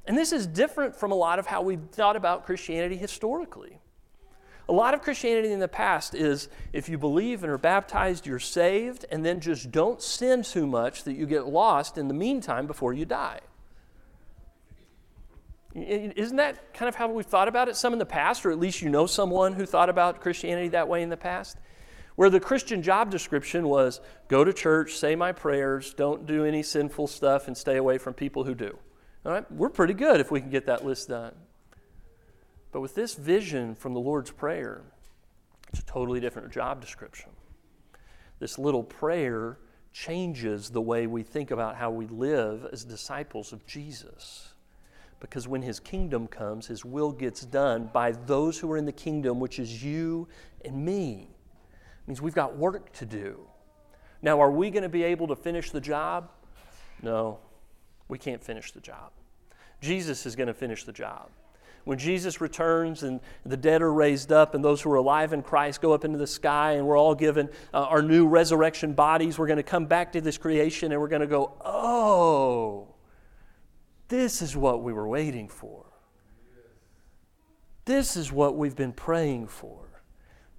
And 0.07 0.17
this 0.17 0.33
is 0.33 0.47
different 0.47 0.97
from 0.97 1.13
a 1.13 1.15
lot 1.15 1.39
of 1.39 1.47
how 1.47 1.63
we've 1.63 1.85
thought 1.93 2.17
about 2.17 2.45
Christianity 2.45 2.97
historically. 2.97 3.79
A 4.71 4.73
lot 4.73 4.95
of 4.95 5.03
Christianity 5.03 5.51
in 5.51 5.59
the 5.59 5.67
past 5.67 6.15
is 6.15 6.49
if 6.73 6.89
you 6.89 6.97
believe 6.97 7.43
and 7.43 7.51
are 7.51 7.59
baptized, 7.59 8.25
you're 8.25 8.39
saved, 8.39 9.05
and 9.11 9.27
then 9.27 9.41
just 9.41 9.73
don't 9.73 10.01
sin 10.01 10.45
too 10.45 10.65
much 10.65 11.03
that 11.03 11.15
you 11.15 11.27
get 11.27 11.47
lost 11.47 11.99
in 11.99 12.07
the 12.07 12.15
meantime 12.15 12.69
before 12.69 12.93
you 12.93 13.05
die. 13.05 13.41
Isn't 15.75 16.37
that 16.37 16.73
kind 16.73 16.89
of 16.89 16.95
how 16.95 17.09
we've 17.09 17.27
thought 17.27 17.49
about 17.49 17.69
it 17.69 17.75
some 17.75 17.93
in 17.93 17.99
the 17.99 18.07
past, 18.07 18.47
or 18.47 18.53
at 18.53 18.61
least 18.61 18.81
you 18.81 18.89
know 18.89 19.07
someone 19.07 19.55
who 19.55 19.67
thought 19.67 19.89
about 19.89 20.21
Christianity 20.21 20.69
that 20.69 20.87
way 20.87 21.03
in 21.03 21.09
the 21.09 21.17
past? 21.17 21.59
Where 22.15 22.31
the 22.31 22.39
Christian 22.39 22.81
job 22.81 23.11
description 23.11 23.67
was 23.67 24.01
go 24.29 24.45
to 24.45 24.53
church, 24.53 24.95
say 24.95 25.17
my 25.17 25.33
prayers, 25.33 25.95
don't 25.95 26.27
do 26.27 26.45
any 26.45 26.63
sinful 26.63 27.09
stuff, 27.09 27.49
and 27.49 27.57
stay 27.57 27.77
away 27.77 27.99
from 27.99 28.15
people 28.15 28.45
who 28.45 28.55
do. 28.55 28.79
All 29.27 29.33
right, 29.33 29.51
we're 29.51 29.69
pretty 29.69 29.95
good 29.95 30.21
if 30.21 30.31
we 30.31 30.41
can 30.41 30.51
get 30.51 30.67
that 30.67 30.85
list 30.85 31.09
done. 31.09 31.35
But 32.73 32.81
with 32.81 32.95
this 32.95 33.15
vision 33.15 33.75
from 33.75 33.95
the 33.95 34.01
Lord's 34.01 34.31
Prayer, 34.31 34.83
it's 35.71 35.81
a 35.81 35.85
totally 35.85 36.21
different 36.21 36.53
job 36.53 36.81
description. 36.81 37.31
this 38.39 38.59
little 38.59 38.83
prayer 38.83 39.59
changes 39.93 40.71
the 40.71 40.81
way 40.81 41.07
we 41.07 41.23
think 41.23 41.51
about 41.51 41.77
how 41.77 41.91
we 41.91 42.07
live 42.07 42.67
as 42.73 42.85
disciples 42.85 43.53
of 43.53 43.67
Jesus. 43.67 44.55
Because 45.19 45.47
when 45.47 45.61
his 45.61 45.79
kingdom 45.79 46.27
comes, 46.27 46.67
his 46.67 46.85
will 46.85 47.13
gets 47.13 47.45
done 47.45 47.91
by 47.93 48.13
those 48.13 48.59
who 48.59 48.71
are 48.73 48.79
in 48.79 48.87
the 48.87 48.93
kingdom, 48.93 49.39
which 49.39 49.59
is 49.59 49.85
you 49.85 50.27
and 50.65 50.85
me. 50.85 51.29
It 51.29 52.09
means 52.09 52.23
we've 52.23 52.35
got 52.35 52.57
work 52.57 52.93
to 52.95 53.05
do. 53.05 53.41
Now, 54.23 54.41
are 54.41 54.51
we 54.51 54.71
going 54.71 54.83
to 54.83 54.89
be 54.89 55.03
able 55.03 55.27
to 55.29 55.37
finish 55.37 55.71
the 55.71 55.81
job? 55.81 56.31
No, 57.03 57.39
we 58.09 58.19
can't 58.19 58.43
finish 58.43 58.73
the 58.73 58.81
job. 58.81 59.11
Jesus 59.81 60.25
is 60.25 60.37
going 60.37 60.49
to 60.49 60.55
finish 60.55 60.85
the 60.85 60.93
job. 60.93 61.29
When 61.85 61.99
Jesus 61.99 62.41
returns 62.41 63.03
and 63.03 63.21
the 63.45 63.57
dead 63.57 63.83
are 63.83 63.93
raised 63.93 64.33
up, 64.33 64.55
and 64.55 64.65
those 64.65 64.83
who 64.83 64.91
are 64.93 64.97
alive 64.97 65.33
in 65.33 65.43
Christ 65.43 65.81
go 65.81 65.93
up 65.93 66.05
into 66.05 66.19
the 66.19 66.27
sky, 66.27 66.73
and 66.73 66.87
we're 66.87 66.99
all 66.99 67.15
given 67.15 67.49
uh, 67.73 67.85
our 67.85 68.03
new 68.03 68.27
resurrection 68.27 68.93
bodies, 68.93 69.39
we're 69.39 69.47
going 69.47 69.57
to 69.57 69.63
come 69.63 69.87
back 69.87 70.13
to 70.13 70.21
this 70.21 70.37
creation 70.37 70.93
and 70.93 71.01
we're 71.01 71.09
going 71.09 71.21
to 71.21 71.27
go, 71.27 71.55
oh, 71.65 72.95
this 74.09 74.43
is 74.43 74.57
what 74.57 74.83
we 74.83 74.93
were 74.93 75.09
waiting 75.09 75.49
for. 75.49 75.87
This 77.87 78.17
is 78.17 78.31
what 78.31 78.57
we've 78.57 78.77
been 78.77 78.93
praying 78.93 79.49
for. 79.49 79.87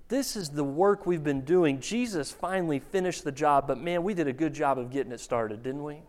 This 0.08 0.36
is 0.36 0.50
the 0.50 0.64
work 0.64 1.06
we've 1.06 1.24
been 1.24 1.46
doing. 1.46 1.80
Jesus 1.80 2.32
finally 2.32 2.80
finished 2.80 3.24
the 3.24 3.32
job, 3.32 3.68
but 3.68 3.78
man, 3.78 4.04
we 4.04 4.14
did 4.14 4.28
a 4.28 4.34
good 4.34 4.54
job 4.54 4.78
of 4.78 4.90
getting 4.90 5.14
it 5.14 5.20
started, 5.20 5.64
didn't 5.64 5.84
we? 5.84 6.00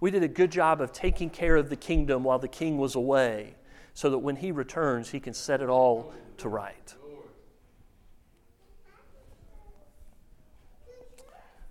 We 0.00 0.10
did 0.10 0.22
a 0.22 0.28
good 0.28 0.50
job 0.50 0.82
of 0.82 0.92
taking 0.92 1.30
care 1.30 1.56
of 1.56 1.70
the 1.70 1.76
kingdom 1.76 2.24
while 2.24 2.38
the 2.38 2.48
king 2.48 2.76
was 2.76 2.94
away 2.94 3.54
so 3.96 4.10
that 4.10 4.18
when 4.18 4.36
he 4.36 4.52
returns, 4.52 5.08
he 5.08 5.18
can 5.18 5.32
set 5.32 5.62
it 5.62 5.70
all 5.70 6.12
to 6.36 6.50
right. 6.50 6.94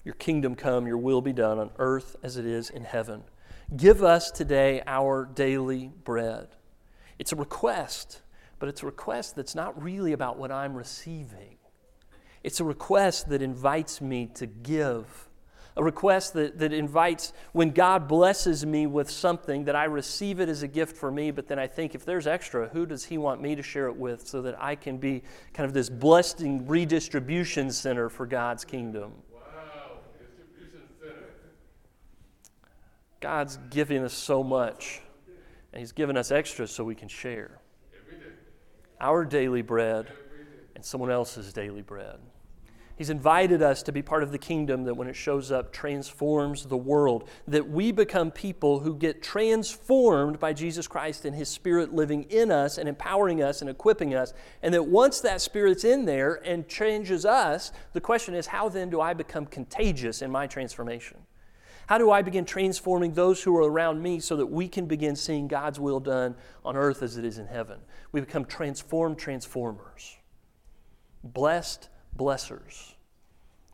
Your 0.04 0.16
kingdom 0.16 0.56
come, 0.56 0.88
your 0.88 0.98
will 0.98 1.22
be 1.22 1.34
done 1.34 1.60
on 1.60 1.70
earth 1.78 2.16
as 2.24 2.36
it 2.36 2.46
is 2.48 2.72
in 2.72 2.84
heaven. 2.84 3.26
Give 3.78 4.04
us 4.04 4.32
today 4.32 4.82
our 4.88 5.26
daily 5.26 5.92
bread. 6.04 6.48
It's 7.20 7.32
a 7.32 7.36
request, 7.36 8.24
but 8.58 8.70
it's 8.70 8.82
a 8.82 8.88
request 8.88 9.36
that's 9.36 9.54
not 9.54 9.80
really 9.80 10.12
about 10.12 10.40
what 10.40 10.52
I'm 10.52 10.74
receiving. 10.74 11.58
It's 12.44 12.60
a 12.60 12.64
request 12.64 13.30
that 13.30 13.44
invites 13.44 14.02
me 14.02 14.32
to 14.34 14.48
give 14.48 15.30
a 15.78 15.84
request 15.84 16.34
that, 16.34 16.58
that 16.60 16.72
invites 16.72 17.34
when 17.52 17.72
God 17.72 18.08
blesses 18.08 18.66
me 18.66 18.88
with 18.88 19.10
something 19.10 19.66
that 19.66 19.76
I 19.76 19.86
receive 19.86 20.40
it 20.40 20.48
as 20.48 20.64
a 20.64 20.68
gift 20.68 20.96
for 20.96 21.12
me, 21.12 21.32
but 21.32 21.48
then 21.48 21.60
I 21.60 21.68
think 21.68 21.96
if 21.96 22.06
there's 22.06 22.28
extra, 22.28 22.70
who 22.70 22.86
does 22.86 23.04
He 23.06 23.18
want 23.18 23.42
me 23.42 23.56
to 23.56 23.64
share 23.64 23.88
it 23.88 23.96
with 23.96 24.26
so 24.26 24.42
that 24.44 24.62
I 24.62 24.76
can 24.76 24.98
be 24.98 25.24
kind 25.54 25.68
of 25.68 25.74
this 25.74 25.90
blessing 25.90 26.66
redistribution 26.66 27.72
center 27.72 28.10
for 28.10 28.26
God's 28.26 28.64
kingdom? 28.64 29.12
Wow, 29.34 29.42
distribution 30.18 30.88
center. 31.02 31.30
God's 33.20 33.58
giving 33.70 34.04
us 34.04 34.14
so 34.14 34.44
much, 34.44 35.02
and 35.74 35.80
He's 35.82 35.92
given 35.92 36.16
us 36.16 36.32
extra 36.32 36.68
so 36.68 36.86
we 36.86 36.96
can 36.96 37.10
share 37.10 37.60
our 39.02 39.26
daily 39.26 39.62
bread 39.62 40.08
and 40.76 40.84
someone 40.84 41.12
else's 41.12 41.52
daily 41.52 41.82
bread. 41.82 42.18
He's 42.98 43.10
invited 43.10 43.62
us 43.62 43.84
to 43.84 43.92
be 43.92 44.02
part 44.02 44.24
of 44.24 44.32
the 44.32 44.38
kingdom 44.38 44.86
that, 44.86 44.96
when 44.96 45.10
it 45.10 45.16
shows 45.16 45.52
up, 45.52 45.74
transforms 45.74 46.66
the 46.66 46.78
world. 46.78 47.28
That 47.48 47.70
we 47.70 47.92
become 47.92 48.32
people 48.32 48.80
who 48.80 48.96
get 48.96 49.22
transformed 49.22 50.40
by 50.40 50.54
Jesus 50.54 50.88
Christ 50.88 51.26
and 51.26 51.36
His 51.36 51.50
Spirit 51.50 51.94
living 51.94 52.24
in 52.24 52.52
us 52.52 52.78
and 52.78 52.88
empowering 52.88 53.44
us 53.44 53.60
and 53.60 53.70
equipping 53.70 54.16
us. 54.16 54.34
And 54.62 54.74
that 54.74 54.84
once 54.84 55.20
that 55.22 55.42
Spirit's 55.42 55.84
in 55.84 56.06
there 56.06 56.36
and 56.46 56.70
changes 56.70 57.26
us, 57.26 57.74
the 57.92 58.02
question 58.02 58.34
is 58.34 58.48
how 58.48 58.70
then 58.70 58.90
do 58.90 59.02
I 59.02 59.14
become 59.14 59.46
contagious 59.46 60.22
in 60.22 60.32
my 60.32 60.48
transformation? 60.48 61.18
How 61.88 61.98
do 61.98 62.10
I 62.10 62.22
begin 62.22 62.46
transforming 62.46 63.14
those 63.14 63.44
who 63.44 63.56
are 63.58 63.70
around 63.70 64.02
me 64.02 64.20
so 64.20 64.38
that 64.38 64.48
we 64.48 64.68
can 64.68 64.86
begin 64.86 65.16
seeing 65.16 65.48
God's 65.48 65.80
will 65.80 66.00
done 66.00 66.36
on 66.64 66.76
earth 66.76 67.04
as 67.04 67.18
it 67.18 67.26
is 67.26 67.38
in 67.38 67.46
heaven? 67.46 67.80
We 68.12 68.22
become 68.22 68.46
transformed 68.46 69.20
transformers, 69.20 70.18
blessed 71.24 71.90
blessers, 72.18 72.94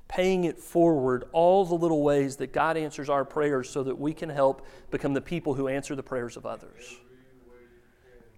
paying 0.07 0.43
it 0.43 0.57
forward 0.57 1.25
all 1.31 1.65
the 1.65 1.75
little 1.75 2.01
ways 2.01 2.37
that 2.37 2.51
God 2.51 2.77
answers 2.77 3.09
our 3.09 3.23
prayers 3.23 3.69
so 3.69 3.83
that 3.83 3.97
we 3.97 4.13
can 4.13 4.29
help 4.29 4.65
become 4.89 5.13
the 5.13 5.21
people 5.21 5.53
who 5.53 5.67
answer 5.67 5.95
the 5.95 6.03
prayers 6.03 6.37
of 6.37 6.45
others, 6.45 6.97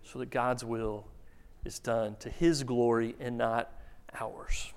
so 0.04 0.20
that 0.20 0.30
God's 0.30 0.64
will 0.64 1.08
is 1.66 1.80
done 1.80 2.16
to 2.20 2.30
His 2.30 2.64
glory 2.64 3.16
and 3.20 3.38
not 3.38 3.72
ours. 4.14 4.72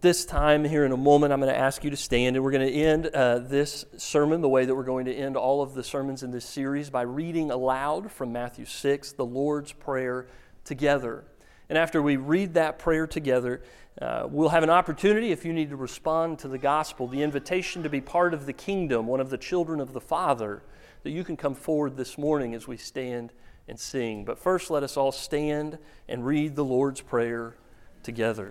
This 0.00 0.24
time, 0.24 0.64
here 0.64 0.84
in 0.84 0.92
a 0.92 0.96
moment, 0.96 1.32
I'm 1.32 1.40
going 1.40 1.52
to 1.52 1.58
ask 1.58 1.82
you 1.82 1.90
to 1.90 1.96
stand, 1.96 2.36
and 2.36 2.44
we're 2.44 2.52
going 2.52 2.66
to 2.68 2.72
end 2.72 3.08
uh, 3.08 3.40
this 3.40 3.84
sermon 3.96 4.40
the 4.40 4.48
way 4.48 4.64
that 4.64 4.72
we're 4.72 4.84
going 4.84 5.06
to 5.06 5.12
end 5.12 5.36
all 5.36 5.62
of 5.62 5.74
the 5.74 5.82
sermons 5.82 6.22
in 6.22 6.30
this 6.30 6.44
series 6.44 6.90
by 6.90 7.02
reading 7.02 7.50
aloud 7.50 8.12
from 8.12 8.32
Matthew 8.32 8.66
6, 8.66 9.12
the 9.12 9.26
Lord's 9.26 9.72
Prayer 9.72 10.28
together. 10.64 11.24
And 11.70 11.78
after 11.78 12.02
we 12.02 12.16
read 12.16 12.54
that 12.54 12.80
prayer 12.80 13.06
together, 13.06 13.62
uh, 14.02 14.26
we'll 14.28 14.48
have 14.48 14.64
an 14.64 14.70
opportunity, 14.70 15.30
if 15.30 15.44
you 15.44 15.52
need 15.52 15.70
to 15.70 15.76
respond 15.76 16.40
to 16.40 16.48
the 16.48 16.58
gospel, 16.58 17.06
the 17.06 17.22
invitation 17.22 17.84
to 17.84 17.88
be 17.88 18.00
part 18.00 18.34
of 18.34 18.44
the 18.44 18.52
kingdom, 18.52 19.06
one 19.06 19.20
of 19.20 19.30
the 19.30 19.38
children 19.38 19.80
of 19.80 19.92
the 19.92 20.00
Father, 20.00 20.64
that 21.04 21.10
you 21.10 21.22
can 21.22 21.36
come 21.36 21.54
forward 21.54 21.96
this 21.96 22.18
morning 22.18 22.54
as 22.54 22.66
we 22.66 22.76
stand 22.76 23.32
and 23.68 23.78
sing. 23.78 24.24
But 24.24 24.36
first, 24.36 24.68
let 24.68 24.82
us 24.82 24.96
all 24.96 25.12
stand 25.12 25.78
and 26.08 26.26
read 26.26 26.56
the 26.56 26.64
Lord's 26.64 27.02
Prayer 27.02 27.54
together. 28.02 28.50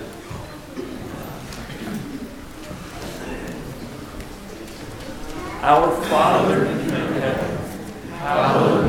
Our 5.61 6.03
Father 6.05 6.65
in 6.67 6.79
heaven, 6.89 7.57
hallowed 8.11 8.88